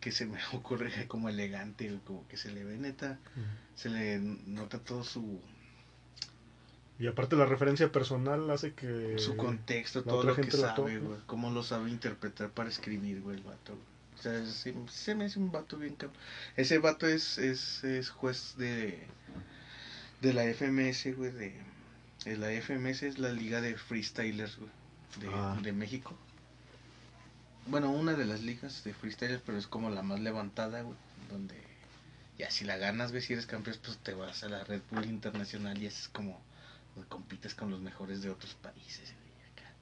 [0.00, 1.98] que se me ocurre como elegante.
[2.04, 3.18] Como que se le ve neta,
[3.74, 5.40] se le nota todo su,
[7.00, 9.16] Y aparte la referencia personal hace que...
[9.18, 11.18] su contexto, todo lo que sabe, güey.
[11.26, 13.74] Cómo lo sabe interpretar para escribir, güey, el vato.
[13.74, 13.86] güey.
[14.18, 16.18] O sea, sí- se me hace un vato bien cabrón.
[16.56, 19.02] Ese vato es, es, es juez de,
[20.20, 21.30] de la FMS, güey.
[21.32, 21.54] De,
[22.26, 24.70] de la FMS es la liga de freestylers, güey.
[25.20, 25.58] De, Ah.
[25.62, 26.14] de México.
[27.66, 30.96] Bueno, una de las ligas de freestylers, pero es como la más levantada, güey.
[31.30, 31.54] Donde
[32.38, 35.06] ya si la ganas, güey, si eres campeón, pues te vas a la Red Bull
[35.06, 36.40] Internacional y es como
[37.08, 39.72] compites con los mejores de otros países, güey, acá.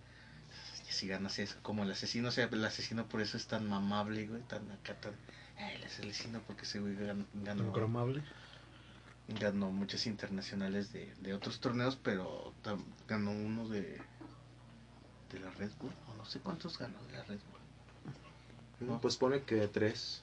[0.89, 3.69] Y si ganas eso, como el asesino, o sea, el asesino por eso es tan
[3.69, 5.15] mamable, güey, tan acá, tan...
[5.59, 8.23] "Ay, el asesino porque ese güey gan- ganó, Programable.
[9.29, 14.01] ganó muchos internacionales de, de otros torneos, pero tam- ganó uno de,
[15.33, 17.39] de la Red Bull, o no sé cuántos ganó de la Red
[18.81, 18.89] Bull.
[18.89, 20.23] No, pues pone que tres.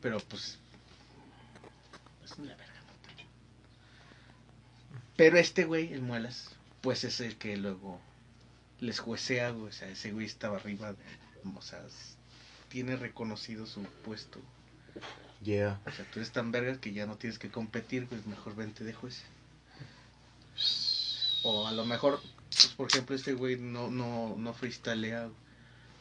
[0.00, 0.58] Pero pues.
[2.24, 2.73] Es una verga.
[5.16, 6.50] Pero este güey, el Muelas,
[6.80, 8.00] pues es el que luego
[8.80, 9.68] les juecea, güey.
[9.68, 10.92] O sea, ese güey estaba arriba.
[10.92, 10.98] de-
[11.56, 11.82] o sea,
[12.68, 14.40] tiene reconocido su puesto.
[15.42, 15.78] Yeah.
[15.86, 18.82] O sea, tú eres tan verga que ya no tienes que competir, pues mejor vente
[18.82, 19.22] de juez.
[21.42, 25.28] O a lo mejor, pues, por ejemplo, este güey no, no, no freestylea.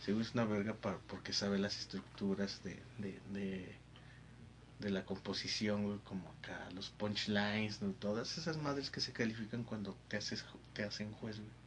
[0.01, 3.76] Ese güey es una verga para, porque sabe las estructuras de, de, de,
[4.84, 7.92] de la composición, güey, como acá, los punchlines, ¿no?
[7.94, 11.64] todas esas madres que se califican cuando te, haces, te hacen juez, güey.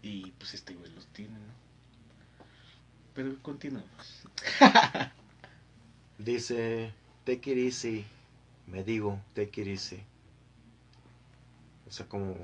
[0.00, 1.52] Y pues este güey los tiene, ¿no?
[3.14, 3.90] Pero continuamos.
[6.18, 6.92] Dice,
[7.24, 8.06] take it easy.
[8.66, 10.02] Me digo, take it easy.
[11.88, 12.36] O sea, como,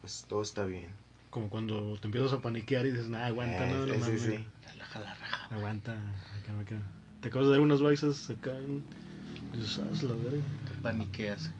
[0.00, 0.90] pues todo está bien.
[1.30, 4.18] Como cuando te empiezas a paniquear y dices, nah, aguanta, Eh, no, no sí, sí,
[4.18, 4.46] sí.
[4.66, 5.54] Relaja la raja.
[5.54, 6.82] Aguanta, acá, acá.
[7.20, 8.84] Te acabas de dar unas baisas acá en...
[9.52, 10.42] Dices, "Ah, es la verga.
[10.68, 11.50] Te paniqueas.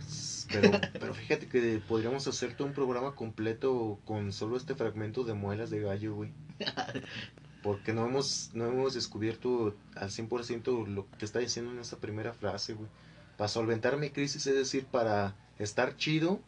[0.51, 5.35] Pero, pero fíjate que podríamos hacer todo un programa completo con solo este fragmento de
[5.35, 6.31] muelas de gallo, güey.
[7.63, 12.33] Porque no hemos, no hemos descubierto al 100% lo que está diciendo en esa primera
[12.33, 12.89] frase, güey.
[13.37, 16.41] Para solventar mi crisis, es decir, para estar chido.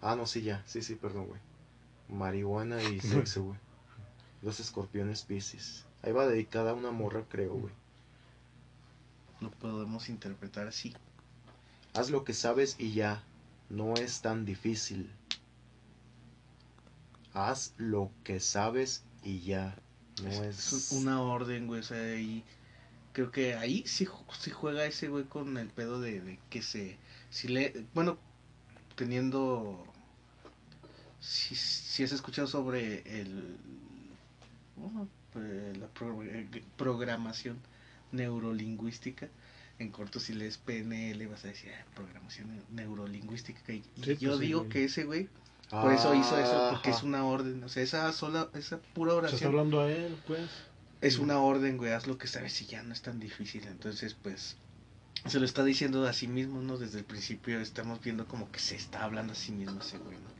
[0.00, 0.62] Ah, no, sí, ya.
[0.66, 1.40] Sí, sí, perdón, güey.
[2.08, 3.58] Marihuana y sexo, güey.
[4.42, 5.84] Los escorpiones piscis.
[6.02, 7.74] Ahí va dedicada a una morra, creo, güey.
[9.40, 10.94] Lo podemos interpretar así.
[11.94, 13.22] Haz lo que sabes y ya.
[13.70, 15.10] No es tan difícil.
[17.34, 19.76] Haz lo que sabes y ya.
[20.22, 20.92] No es, es.
[20.92, 21.80] una orden, güey.
[21.80, 22.44] O sea, ahí.
[23.12, 26.96] Creo que ahí sí, sí juega ese güey con el pedo de, de que se.
[27.30, 27.86] Si le.
[27.94, 28.18] Bueno,
[28.96, 29.84] teniendo.
[31.20, 33.56] Si, si has escuchado sobre el.
[34.76, 37.58] bueno, pues, la pro- eh, programación
[38.12, 39.28] neurolingüística.
[39.78, 43.72] En corto, si lees PNL, vas a decir "Ah, programación ne- neurolingüística.
[43.72, 45.28] Y, Sí, pues yo sí, digo que ese güey
[45.70, 47.62] por eso hizo eso, porque es una orden.
[47.62, 50.50] O sea, esa sola, esa pura oración hablando a él, pues.
[51.00, 51.92] es una orden, güey.
[51.92, 53.64] Haz lo que sabes y ya no es tan difícil.
[53.68, 54.56] Entonces, pues,
[55.26, 56.76] se lo está diciendo a sí mismo, ¿no?
[56.78, 60.16] Desde el principio estamos viendo como que se está hablando a sí mismo ese güey,
[60.18, 60.37] ¿no?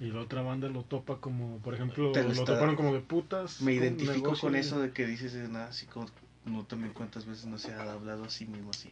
[0.00, 3.00] Y la otra banda lo topa como, por ejemplo, Te lo está- toparon como de
[3.00, 3.60] putas.
[3.62, 6.06] Me identifico con y- eso de que dices, de nada, así como,
[6.44, 8.90] no también cuántas veces no se ha hablado a sí mismo así.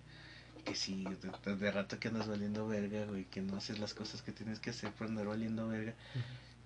[0.65, 1.05] Que sí,
[1.45, 4.59] de, de rato que andas valiendo verga, güey, que no haces las cosas que tienes
[4.59, 5.95] que hacer por andar valiendo verga.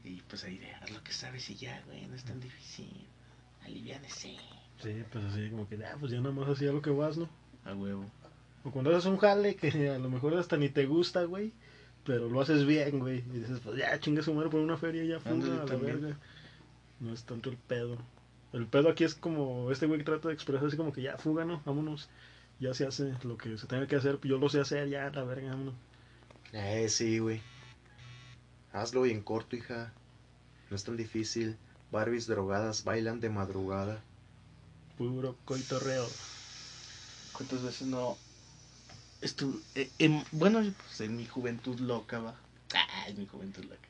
[0.04, 2.88] Y pues ahí de, haz lo que sabes y ya, güey, no es tan difícil.
[3.64, 4.36] Aliviánese.
[4.82, 7.28] Sí, pues así como que, ah, pues ya nada más hacía lo que vas, ¿no?
[7.66, 8.06] A huevo.
[8.64, 11.52] O cuando haces un jale que a lo mejor hasta ni te gusta, güey,
[12.04, 13.18] pero lo haces bien, güey.
[13.18, 15.64] Y dices, pues ya, chingue su madre por una feria, ya fuga Ándale, a la
[15.66, 16.00] también.
[16.00, 16.18] verga.
[17.00, 17.98] No es tanto el pedo.
[18.52, 21.16] El pedo aquí es como, este güey que trata de expresar así como que ya,
[21.18, 21.62] fuga, ¿no?
[21.64, 22.08] Vámonos.
[22.58, 25.24] Ya se hace lo que se tenga que hacer, yo lo sé hacer, ya, la
[25.24, 25.74] verga, vámonos.
[26.52, 27.40] Eh, sí, güey.
[28.72, 29.92] Hazlo y en corto, hija.
[30.68, 31.56] No es tan difícil.
[31.90, 34.00] Barbies drogadas bailan de madrugada.
[34.96, 36.06] Puro coitorreo.
[37.32, 38.16] ¿Cuántas veces no
[39.20, 42.34] estuve, eh, en- bueno, pues en mi juventud loca, va.
[42.74, 43.88] Ah, en mi juventud loca.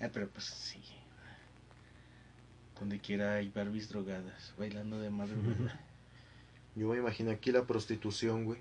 [0.00, 0.80] Ah, pero pues sí.
[2.78, 5.80] Donde quiera hay Barbies drogadas, bailando de madrugada.
[6.74, 8.58] Yo me imagino aquí la prostitución, güey.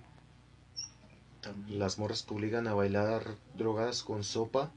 [1.41, 1.79] También.
[1.79, 3.23] Las morras te obligan a bailar
[3.57, 4.71] drogadas con sopa.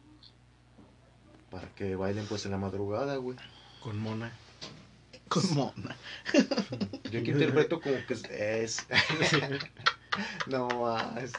[1.50, 3.36] Para que bailen pues en la madrugada, güey.
[3.82, 4.32] Con mona.
[5.28, 5.96] Con mona.
[7.10, 8.86] Yo aquí interpreto como que es...
[10.46, 11.32] no más.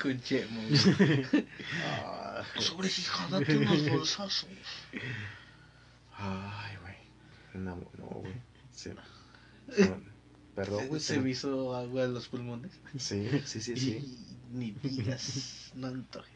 [0.00, 0.60] Con chemo.
[1.84, 4.46] Ah, Sobres, hija, date unos bolsazos.
[6.18, 6.96] Ay, güey.
[7.64, 8.34] No, no, güey.
[8.72, 8.90] Sí.
[9.78, 10.00] No,
[10.54, 11.00] Perdón, güey.
[11.00, 12.72] Se se- me hizo agua en los pulmones.
[12.98, 13.90] Sí, sí, sí, sí.
[14.52, 16.30] Y ni digas, no antojes.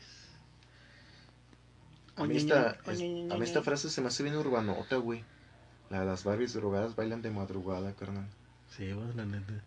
[2.16, 5.24] A mí, esta, es- a mí esta frase se me hace bien urbanota, güey.
[5.88, 8.28] La de las Barbies drogadas bailan de madrugada, carnal.
[8.76, 9.64] Sí, pues, la neta.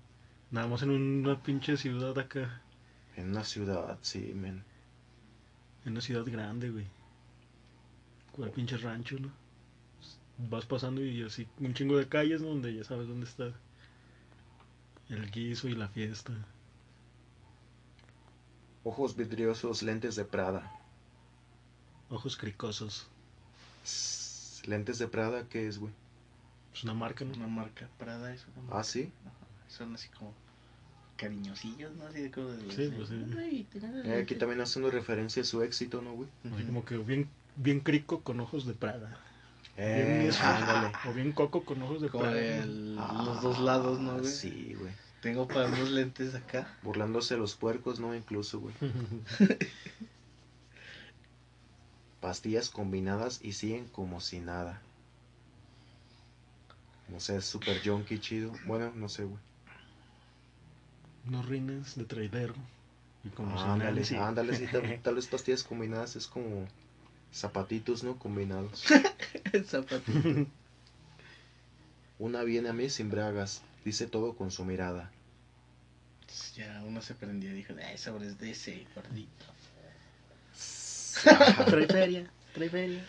[0.54, 2.62] Nada más en una pinche ciudad acá.
[3.16, 4.64] En una ciudad, sí, men.
[5.84, 6.86] En una ciudad grande, güey.
[8.34, 9.32] Cual pinche rancho, ¿no?
[10.38, 12.50] Vas pasando y así un chingo de calles, ¿no?
[12.50, 13.52] Donde ya sabes dónde está
[15.10, 16.34] el guiso y la fiesta.
[18.84, 20.72] Ojos vidriosos, lentes de Prada.
[22.12, 23.08] Ojos cricosos.
[24.68, 25.94] Lentes de Prada, ¿qué es, güey?
[26.76, 27.34] Es una marca, ¿no?
[27.34, 28.80] Una marca Prada es una marca.
[28.80, 29.12] Ah, sí.
[29.26, 29.34] Ajá,
[29.68, 30.43] Son así como
[31.18, 32.06] cariñosillos, ¿no?
[32.08, 32.72] Así de como de...
[32.74, 33.24] Sí, pues sí.
[33.38, 36.28] Ay, tenés- Eh, aquí también haciendo referencia a su éxito, ¿no, güey?
[36.54, 39.18] Así como que bien, bien crico con ojos de Prada.
[39.78, 40.32] Bien Eh.
[41.10, 42.40] O bien coco con ojos de Como Prada.
[42.40, 44.26] el- Ah, los dos lados, ¿no, güey?
[44.32, 44.92] Sí, güey.
[45.22, 46.68] Tengo para unos lentes acá.
[46.84, 48.14] Burlándose los puercos, ¿no?
[48.14, 48.74] Incluso, güey.
[52.22, 54.82] Pastillas combinadas y siguen como si nada.
[57.10, 58.54] No sé, es super junkie chido.
[58.66, 59.40] Bueno, no sé, güey.
[61.28, 62.56] Unos rines de trailero.
[63.24, 64.16] Y como Ándale, sí.
[64.16, 66.68] ándale, sí, tal, tal vez pastillas combinadas es como
[67.34, 68.20] zapatitos, ¿no?
[68.20, 68.86] Combinados.
[69.54, 70.48] El zapatito.
[72.20, 75.12] Una viene a mí sin bragas, dice todo con su mirada.
[76.22, 79.46] Entonces ya uno se prendía y dijo, ay, sobres de ese gordito.
[81.66, 83.04] Trae feria, trae feria.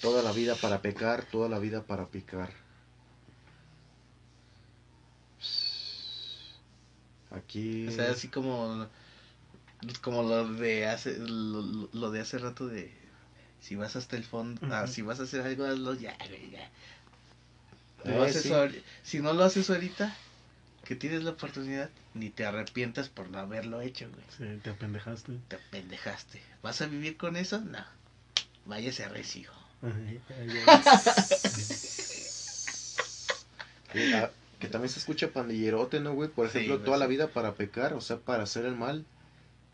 [0.00, 2.50] Toda la vida para pecar, toda la vida para picar.
[7.52, 7.86] Aquí.
[7.86, 8.88] O sea, así como
[10.00, 11.60] como lo de hace lo,
[11.92, 12.90] lo de hace rato de
[13.60, 16.64] si vas hasta el fondo, ah, si vas a hacer algo hazlo ya, güey, ya.
[18.04, 18.48] Eh, Lo haces sí.
[18.50, 20.16] ahori- si no lo haces ahorita,
[20.84, 24.24] que tienes la oportunidad, ni te arrepientas por no haberlo hecho, güey.
[24.54, 25.32] Sí, te apendejaste.
[25.48, 26.40] Te pendejaste.
[26.62, 27.60] ¿Vas a vivir con eso?
[27.60, 27.84] No.
[28.64, 29.50] Váyase a recio.
[29.82, 30.82] Ay, ay, ay.
[34.62, 36.28] Que, también se escucha pandillerote, ¿no, güey?
[36.30, 39.04] Por Sí, ejemplo, güey, toda la vida para pecar, o sea, para hacer el mal.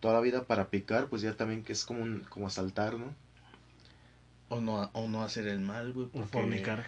[0.00, 3.14] Toda la vida para picar, pues ya también que es como, un, como asaltar, ¿no?
[4.48, 6.06] O no, o no hacer el mal, güey.
[6.06, 6.84] O porque fornicar.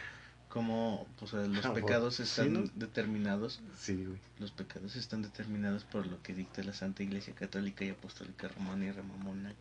[0.48, 2.62] Como pues, eh, los Ah, por- pecados sí, están ¿no?
[2.74, 3.60] determinados.
[3.78, 4.18] Sí, güey.
[4.38, 8.86] Los pecados están determinados por lo que dicta la Santa Iglesia Católica y Apostólica Romana
[8.86, 9.54] y Remamona.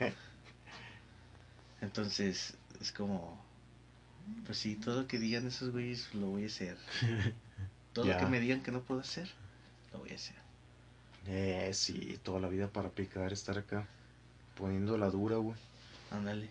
[1.80, 3.44] Entonces, es como.
[4.46, 6.76] Pues sí, todo lo que digan esos güeyes lo voy a hacer.
[7.92, 9.28] Todo lo que me digan que no puedo hacer,
[9.92, 10.34] lo voy a hacer.
[11.26, 13.86] Eh, sí, toda la vida para picar, estar acá
[14.56, 15.56] poniendo la dura, güey.
[16.10, 16.48] Ándale.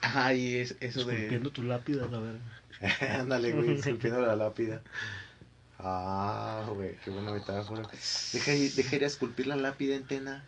[0.00, 1.14] Ajá, y es, eso de.
[1.14, 2.40] Esculpiendo tu lápida, la verga.
[3.20, 4.80] Ándale, güey, esculpiendo la lápida.
[5.78, 7.82] Ah, güey, qué buena metáfora.
[8.32, 10.44] Deja, ir- deja ir a esculpir la lápida en Tena.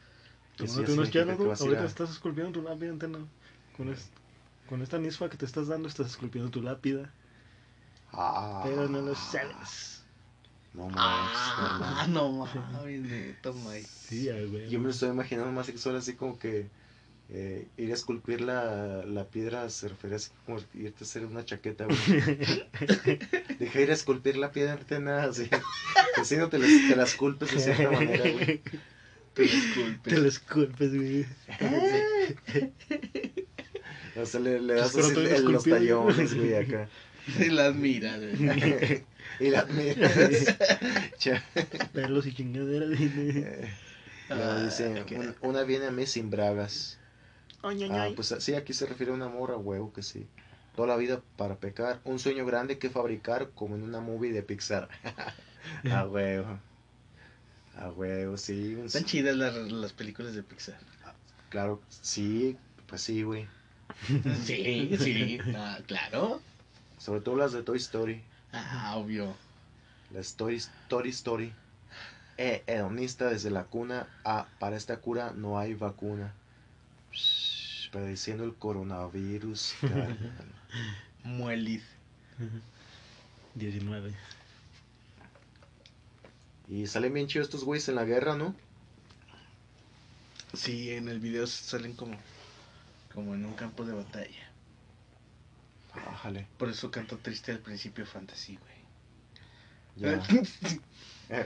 [0.56, 1.32] Que sí, Tómate ya ¿no?
[1.32, 3.18] Ahorita a- estás esculpiendo tu lápida entera.
[3.76, 4.08] Con, es-
[4.68, 7.10] con esta nisfa que te estás dando, estás esculpiendo tu lápida.
[8.12, 10.02] Ah, Pero no lo sabes.
[10.72, 13.86] No mames, Ah, no mames, neta, Mike.
[14.08, 14.68] Sí, güey.
[14.68, 16.66] Yo me lo estoy imaginando más sexual, así como que
[17.30, 21.44] eh, ir a esculpir la, la piedra se refiere así como irte a hacer una
[21.44, 21.98] chaqueta, güey.
[23.58, 25.48] Deja ir a esculpir la piedra en Tena, así.
[26.20, 28.60] Así no te, las, te las culpes de cierta manera, güey.
[29.34, 30.14] Te disculpes.
[30.14, 31.26] Te lo esculpes, güey.
[34.16, 36.88] O sea, le, le das Pero así el- los tallones, güey, acá.
[37.40, 39.04] Y las miras, güey.
[39.40, 40.12] y las miras.
[41.92, 42.90] Pelos y chingaderas.
[43.00, 43.70] eh,
[44.28, 46.98] luego Ah, dice, "Un- una viene a mí sin bragas.
[47.62, 48.14] Ay, ay, Ah, ay.
[48.14, 50.26] pues sí, aquí se refiere a una morra, huevo, que sí.
[50.76, 52.00] Toda la vida para pecar.
[52.04, 54.88] Un sueño grande que fabricar como en una movie de Pixar.
[55.90, 56.58] a huevo.
[57.76, 58.74] A huevo, sí.
[58.74, 60.78] un- Están chidas las, las películas de Pixar.
[61.48, 62.56] Claro, sí,
[62.86, 63.46] pues sí, güey.
[64.44, 65.38] Sí, sí.
[65.54, 66.40] Ah, claro.
[66.98, 68.22] Sobre todo las de Toy Story.
[68.52, 69.34] Ah, obvio.
[70.12, 71.52] La Story Story Story.
[72.36, 74.06] Eh, hedonista desde la cuna.
[74.24, 76.32] Ah, para esta cura no hay vacuna.
[77.12, 79.74] Shh, Prediciendo el coronavirus.
[81.24, 81.82] Mueliz.
[83.54, 84.12] 19.
[86.68, 88.54] y salen bien chidos estos güeyes en la guerra, ¿no?
[90.54, 92.16] Sí, en el video salen como,
[93.14, 94.50] como en un campo de batalla.
[96.12, 96.46] Ájale.
[96.58, 98.74] Por eso canto triste al principio Fantasy, güey.
[99.96, 100.20] Ya.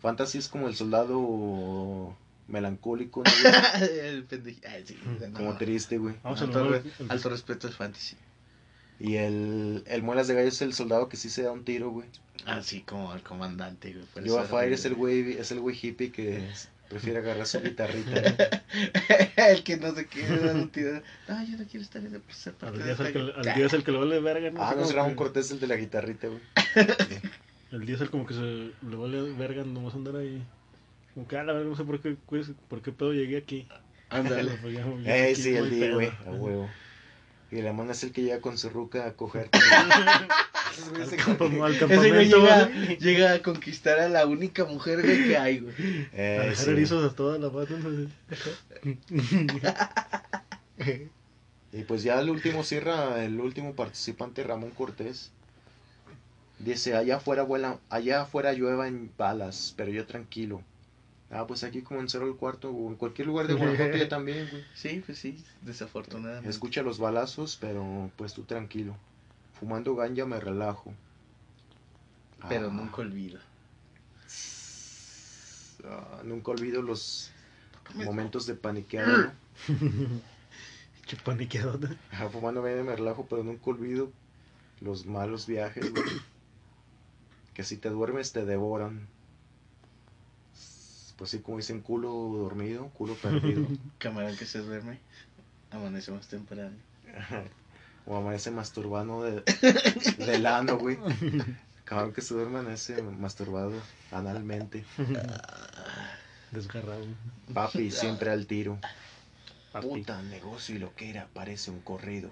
[0.00, 2.16] Fantasy es como el soldado
[2.48, 3.30] melancólico, ¿no,
[3.80, 3.98] güey?
[4.00, 4.60] el pendejo.
[4.68, 5.32] Ay, sí, no.
[5.38, 6.16] Como triste, güey.
[6.22, 8.16] Vamos a alto, re- alto respeto al Fantasy.
[9.00, 11.90] Y el, el Muelas de Gallo es el soldado que sí se da un tiro,
[11.90, 12.06] güey.
[12.46, 14.26] Así como el comandante, güey.
[14.26, 16.46] eso Fire es el güey, es el güey hippie que
[16.88, 18.62] prefiere agarrar su guitarrita.
[19.48, 21.00] el que no se quiere dar un tiro.
[21.28, 23.50] No, yo no quiero estar en el ser Al día de es el que, batalla.
[23.50, 24.62] al día es el que le vale verga, ¿no?
[24.62, 26.40] Ah, no Ramón que- Cortés el de la guitarrita, güey.
[27.72, 30.42] El día es el como que se le vale verga nomás andar ahí.
[31.14, 33.68] Como que, a la verga, no sé por qué, pues, por qué pedo llegué aquí.
[34.08, 34.50] Ándale.
[34.60, 34.76] Pues
[35.06, 36.68] Eh, sí, no el día, güey, a huevo.
[37.52, 39.50] Y el amón es el que llega con su ruca a coger.
[40.70, 45.74] Ese güey campamento, llega, llega a conquistar a la única mujer güey, que hay, güey.
[45.74, 46.70] A Eh, dejar sí.
[46.70, 47.74] erizos a toda la pata.
[47.76, 48.08] ¿no?
[51.72, 55.30] Y pues ya el último cierra, el último participante, Ramón Cortés.
[56.58, 60.62] Dice, allá afuera vuela, allá afuera llueva en balas, pero yo tranquilo.
[61.32, 64.08] Ah, pues aquí como en Cero el Cuarto o en cualquier lugar de Guanajuato ya
[64.08, 64.64] también, güey.
[64.74, 66.48] Sí, pues sí, desafortunadamente.
[66.50, 68.96] Escucha los balazos, pero pues tú tranquilo.
[69.60, 70.92] Fumando ganja me relajo.
[72.48, 73.38] Pero Ah, nunca olvido.
[75.84, 77.30] ah, nunca olvido los
[77.94, 79.06] Me- momentos de paniqueado.
[79.68, 80.20] ¿no?
[81.06, 81.78] Che paniqueado.
[82.10, 84.10] Ajá, Fumando ganja me relajo, pero nunca olvido
[84.80, 86.04] los malos viajes, güey.
[87.54, 89.06] Que si te duermes te devoran.
[91.20, 92.08] Pues sí, como dicen, culo
[92.38, 93.66] dormido, culo perdido.
[93.98, 94.98] Camarón que se duerme,
[95.70, 96.74] amanece más temprano.
[98.06, 99.42] O amanece masturbando de,
[100.16, 100.96] del ano, güey.
[101.84, 103.74] Cabrón que se duerme amanece masturbado
[104.10, 104.86] analmente.
[106.52, 107.04] Desgarrado.
[107.52, 108.78] Papi, siempre al tiro.
[109.72, 109.86] Papi.
[109.88, 112.30] Puta, negocio y lo que era, parece un corrido.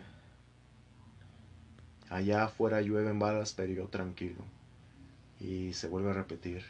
[2.09, 4.43] Allá afuera llueven balas, pero yo tranquilo.
[5.41, 6.65] Y se vuelve a repetir.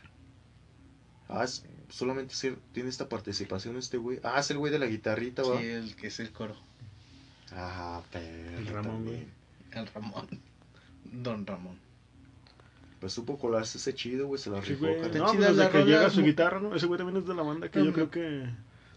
[1.29, 2.35] Ah, es- solamente
[2.73, 4.21] tiene esta participación este güey.
[4.23, 5.59] Ah, es el güey de la guitarrita, va.
[5.61, 6.55] Sí, el que es el coro.
[7.53, 9.27] Ah, pero El Ramón, también.
[9.73, 10.27] El Ramón.
[11.05, 11.77] Don Ramón.
[13.01, 15.01] Pues supo colarse ese chido, güey, se la Sí, rifó, güey.
[15.13, 16.75] No, pues desde que llega su guitarra, ¿no?
[16.75, 18.45] Ese güey también es de la banda que yo creo que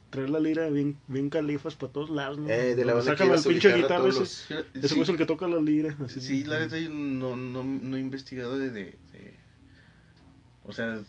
[0.09, 2.49] trae la lira bien, bien califas para todos lados, ¿no?
[2.49, 5.09] Eh, de la banda que Saca lleva la pinche guitarra ese, los- ese güey es
[5.09, 5.95] el que toca la lira.
[6.03, 8.83] Así, Sí, la yo no, no, no he investigado de, de,
[9.13, 9.35] de-
[10.65, 10.99] O sea,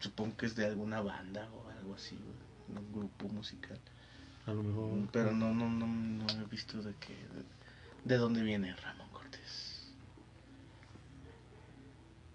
[0.00, 3.78] supongo que es de alguna banda o algo así, güey, un grupo musical.
[4.46, 5.08] A lo mejor.
[5.12, 7.14] Pero no, no, no, no he visto de qué...
[7.14, 7.44] De,
[8.04, 9.88] de dónde viene Ramón Cortés.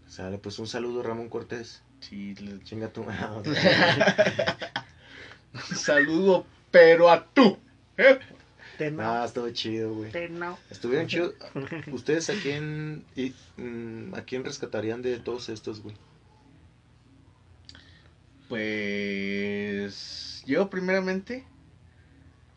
[0.07, 1.81] Sale, pues un saludo, Ramón Cortés.
[2.01, 2.61] Sí, le...
[2.63, 3.05] Chinga tu.
[5.75, 7.57] Saludo, pero a tú.
[7.97, 8.19] ¿eh?
[8.99, 10.11] Ah, estuvo chido, güey.
[10.69, 11.35] Estuvieron chidos.
[11.91, 15.95] ¿Ustedes a quién, y, mm, a quién rescatarían de todos estos, güey?
[18.51, 21.47] Pues yo primeramente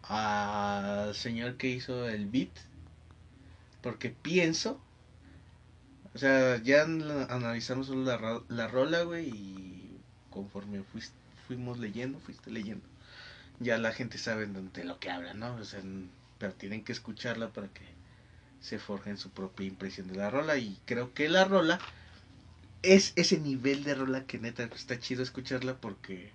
[0.03, 2.53] al señor que hizo el beat,
[3.81, 4.81] porque pienso,
[6.15, 11.13] o sea, ya an- analizamos solo la, la rola, güey, y conforme fuis-
[11.47, 12.87] fuimos leyendo, fuiste leyendo,
[13.61, 15.57] ya la gente sabe de, lo que habla, ¿no?
[15.57, 15.83] O sea,
[16.39, 17.85] pero tienen que escucharla para que
[18.61, 21.81] se forjen su propia impresión de la rola, y creo que la rola
[22.85, 26.33] es ese nivel de rola que neta está chido escucharla porque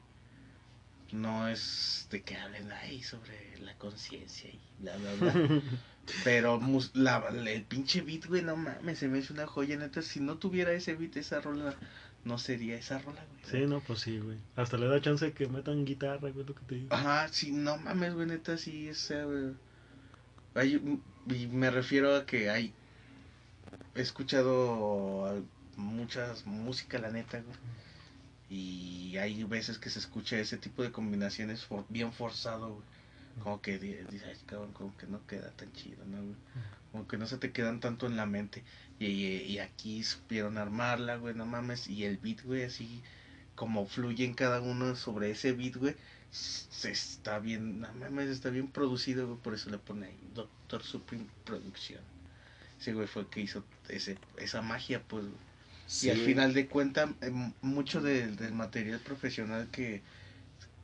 [1.12, 5.34] no es de que hablen ahí sobre la conciencia y bla bla bla.
[6.24, 10.02] Pero mus- la, el pinche beat, güey, no mames, se me hace una joya neta.
[10.02, 11.76] Si no tuviera ese beat, esa rola
[12.26, 13.44] no sería esa rola, güey.
[13.62, 14.38] Sí, no, pues sí, güey.
[14.56, 16.88] Hasta le da chance de que metan guitarra, güey, lo que te digo.
[16.96, 19.54] Ajá, sí, no mames, güey, neta, sí, esa, güey.
[20.56, 22.74] Hay- y me refiero a que hay.
[23.96, 25.44] He escuchado
[25.80, 27.42] muchas música, la neta.
[28.50, 32.86] Y hay veces que se escucha ese tipo de combinaciones for- bien forzado, güey.
[33.44, 36.36] Como que di- dices, "Ay, cabrón, como que no queda tan chido, ¿no, güey?
[36.92, 38.64] Como que no se te quedan tanto en la mente.
[39.00, 41.88] Y, y, aquí supieron armarla, güey, no mames.
[41.88, 43.02] Y el beat, güey, así
[43.56, 45.96] como fluye en cada uno sobre ese beat, güey.
[46.32, 49.38] Se está bien, no mames, está bien producido.
[49.38, 52.02] Por eso le pone ahí Doctor Supreme Producción.
[52.80, 55.26] Ese güey fue el que hizo ese, esa magia, pues.
[56.02, 57.10] Y al final de cuentas,
[57.62, 60.02] mucho del, del material profesional que,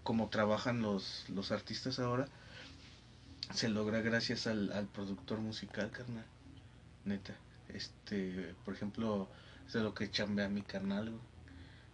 [0.04, 2.28] como trabajan los, los artistas ahora,
[3.54, 6.26] se logra gracias al, al productor musical, carnal.
[7.06, 7.36] Neta.
[7.70, 9.30] Este, por ejemplo,
[9.68, 11.22] es de lo que chambea mi carnal, güey.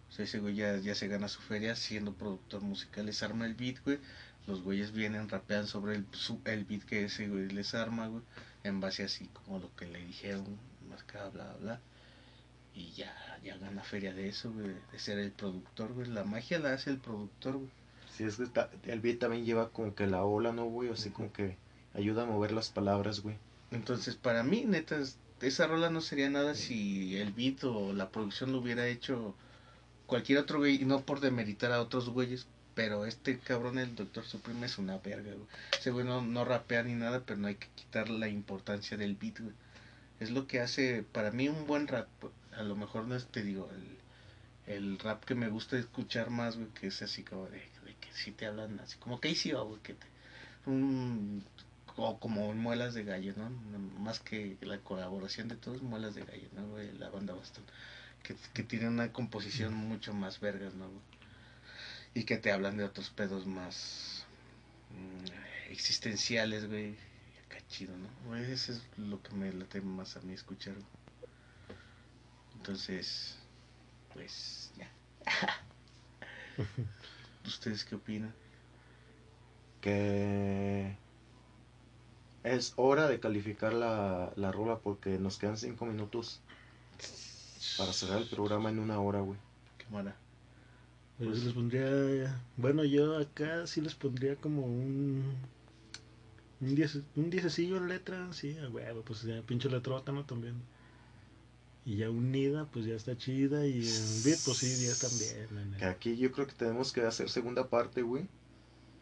[0.08, 3.06] O sea, ese güey ya, ya se gana su feria siendo productor musical.
[3.06, 3.98] Les arma el beat, güey.
[4.46, 8.22] Los güeyes vienen, rapean sobre el, su- el beat que ese güey les arma, güey.
[8.64, 10.58] En base así como lo que le dijeron,
[10.88, 11.80] más que bla, bla, bla.
[12.74, 13.14] Y ya,
[13.44, 14.74] ya gana feria de eso, güey.
[14.92, 16.08] De ser el productor, güey.
[16.08, 17.70] La magia la hace el productor, güey.
[18.16, 20.90] Sí, es que el beat también lleva como que la ola, ¿no, güey?
[20.90, 21.56] Así como que
[21.94, 23.36] ayuda a mover las palabras, güey.
[23.70, 28.10] Entonces, para mí, neta, es- esa rola no sería nada si el beat o la
[28.10, 29.34] producción lo hubiera hecho
[30.06, 34.24] cualquier otro güey, y no por demeritar a otros güeyes, pero este cabrón, el Doctor
[34.24, 35.46] Supreme, es una verga, güey.
[35.78, 39.14] Ese güey no, no rapea ni nada, pero no hay que quitar la importancia del
[39.16, 39.54] beat, güey.
[40.20, 42.06] Es lo que hace, para mí, un buen rap.
[42.56, 43.70] A lo mejor no es, te digo,
[44.66, 47.94] el, el rap que me gusta escuchar más, güey, que es así como de, de
[48.00, 50.06] que si te hablan así, como Casey O, güey, que te,
[50.66, 51.44] un,
[51.96, 53.50] o como muelas de gallo, ¿no?
[54.00, 56.92] Más que la colaboración de todos, muelas de gallo, ¿no, güey?
[56.98, 57.64] La banda Bastón.
[58.22, 60.88] Que, que tiene una composición mucho más vergas, ¿no?
[62.14, 64.24] Y que te hablan de otros pedos más
[64.90, 66.94] mm, existenciales, güey.
[67.46, 68.08] Acá chido, ¿no?
[68.28, 71.01] Güey, Eso es lo que me late más a mí escuchar, güey.
[72.62, 73.36] Entonces,
[74.14, 74.88] pues, ya.
[77.44, 78.32] ¿Ustedes qué opinan?
[79.80, 80.96] Que
[82.44, 86.40] es hora de calificar la, la rola porque nos quedan cinco minutos
[87.76, 89.40] para cerrar el programa en una hora, güey.
[89.78, 90.14] Cámara.
[91.18, 92.40] Pues les pondría.
[92.56, 95.34] Bueno, yo acá sí les pondría como un.
[96.60, 100.24] Un, diez, un diececillo en letra, sí, a huevo, pues ya pinche letrota, ¿no?
[100.24, 100.62] También.
[101.84, 103.66] Y ya unida, pues ya está chida.
[103.66, 105.74] Y en beat, pues sí, 10 también.
[105.78, 108.26] Que aquí yo creo que tenemos que hacer segunda parte, güey.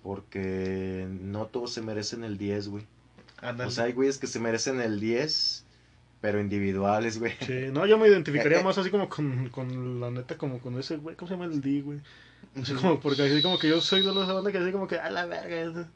[0.03, 2.87] Porque no todos se merecen el 10, güey.
[3.43, 3.69] Ándale.
[3.69, 5.65] O sea, hay güeyes que se merecen el 10,
[6.21, 7.33] pero individuales, güey.
[7.41, 10.97] Sí, no, yo me identificaría más así como con, con la neta, como con ese
[10.97, 12.01] güey, ¿cómo se llama el D, güey?
[12.61, 14.99] Así como, porque así como que yo soy de esa banda que así como que,
[14.99, 15.87] a la verga, eso.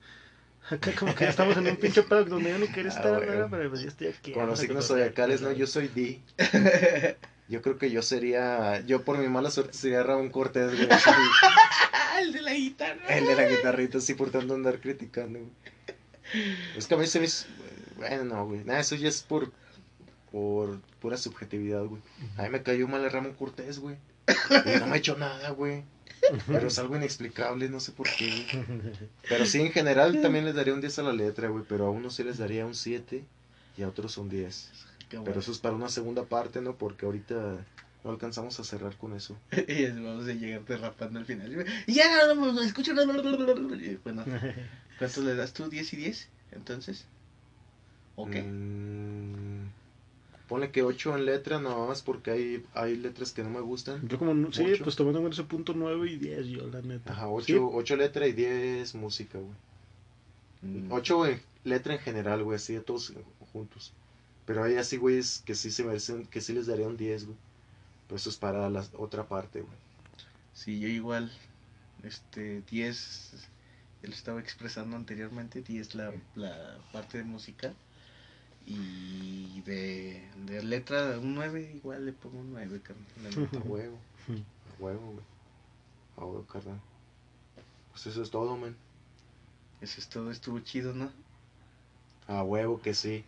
[0.70, 3.48] Acá como que estamos en un pinche pedo donde yo no quiero Ah, estar, verga,
[3.50, 4.32] pero pues ya estoy aquí.
[4.32, 5.52] Con los signos zodiacales, ¿no?
[5.52, 6.20] Yo soy D.
[7.46, 10.88] Yo creo que yo sería, yo por mi mala suerte sería Ramón Cortés, güey.
[12.16, 13.06] Ah, el de la guitarra.
[13.08, 15.50] el de la guitarrita, así por tanto andar criticando, güey.
[16.78, 17.26] Es que a mí se me...
[17.26, 17.46] hizo-
[17.96, 18.64] Bueno, no, güey.
[18.64, 19.52] Nada, eso ya es por,
[20.32, 22.00] por pura subjetividad, güey.
[22.38, 23.96] A mí me cayó mal el Ramón Cortés, güey.
[24.64, 25.82] Y no me ha hecho nada, güey.
[26.46, 28.46] Pero es algo inexplicable, no sé por qué.
[29.28, 31.64] Pero sí, en general también les daría un 10 a la letra, güey.
[31.68, 33.24] Pero a unos sí les daría un 7
[33.76, 34.70] y a otros un 10.
[35.24, 36.76] Pero eso es para una segunda parte, ¿no?
[36.76, 37.64] Porque ahorita
[38.04, 39.36] no alcanzamos a cerrar con eso.
[39.68, 41.66] Y vamos a llegar derrapando al final.
[41.86, 42.92] Y ya, vamos, escucha.
[42.94, 43.22] Bueno,
[44.98, 45.64] ¿cuántos le das tú?
[45.70, 46.28] ¿10 y 10?
[46.52, 47.06] Entonces.
[48.16, 48.36] Ok.
[48.36, 49.53] Mm,
[50.54, 54.06] ponle que 8 en letra, nada más porque hay, hay letras que no me gustan.
[54.06, 54.84] Yo como, sí, Ocho.
[54.84, 57.12] pues tomando en ese punto 9 y 10, yo la neta.
[57.12, 59.50] Ajá, 8, Sí, ocho letra y 10 música, güey.
[60.62, 60.92] Mm.
[60.92, 63.12] 8 en letra en general, güey, así de todos
[63.52, 63.92] juntos.
[64.46, 67.36] Pero hay así, güeyes, que sí se merecen, que sí les daría un 10, güey.
[68.06, 69.76] Pero eso es para la otra parte, güey.
[70.52, 71.32] Sí, yo igual.
[72.04, 73.48] Este, 10.
[74.04, 75.62] Él estaba expresando anteriormente.
[75.62, 77.74] 10 la, la parte de musical.
[78.66, 81.72] Y de, de letra, un 9.
[81.76, 83.48] Igual le pongo un 9, carnal.
[83.54, 83.98] A huevo,
[84.28, 85.24] a huevo, güey.
[86.16, 86.80] A huevo, carnal.
[87.92, 88.76] Pues eso es todo, man.
[89.80, 90.30] Eso es todo.
[90.30, 91.10] Estuvo chido, ¿no?
[92.26, 93.24] A huevo que sí.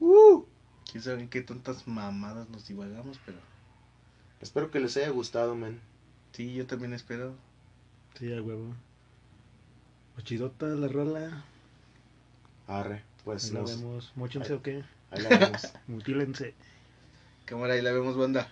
[0.00, 0.44] ¡Uh!
[0.90, 3.38] Quién sabe en qué tantas mamadas nos divagamos, pero.
[4.40, 5.80] Espero que les haya gustado, man.
[6.32, 7.34] Sí, yo también espero.
[8.18, 8.74] Sí, a huevo.
[10.14, 11.44] Pues chidota la rola.
[12.66, 14.12] Arre, pues Ahí la nos, vemos.
[14.16, 14.82] Móchense o qué.
[15.10, 15.68] ahí la vemos.
[15.86, 16.54] Mutílense.
[17.44, 18.48] Cámara, ahí la vemos, banda.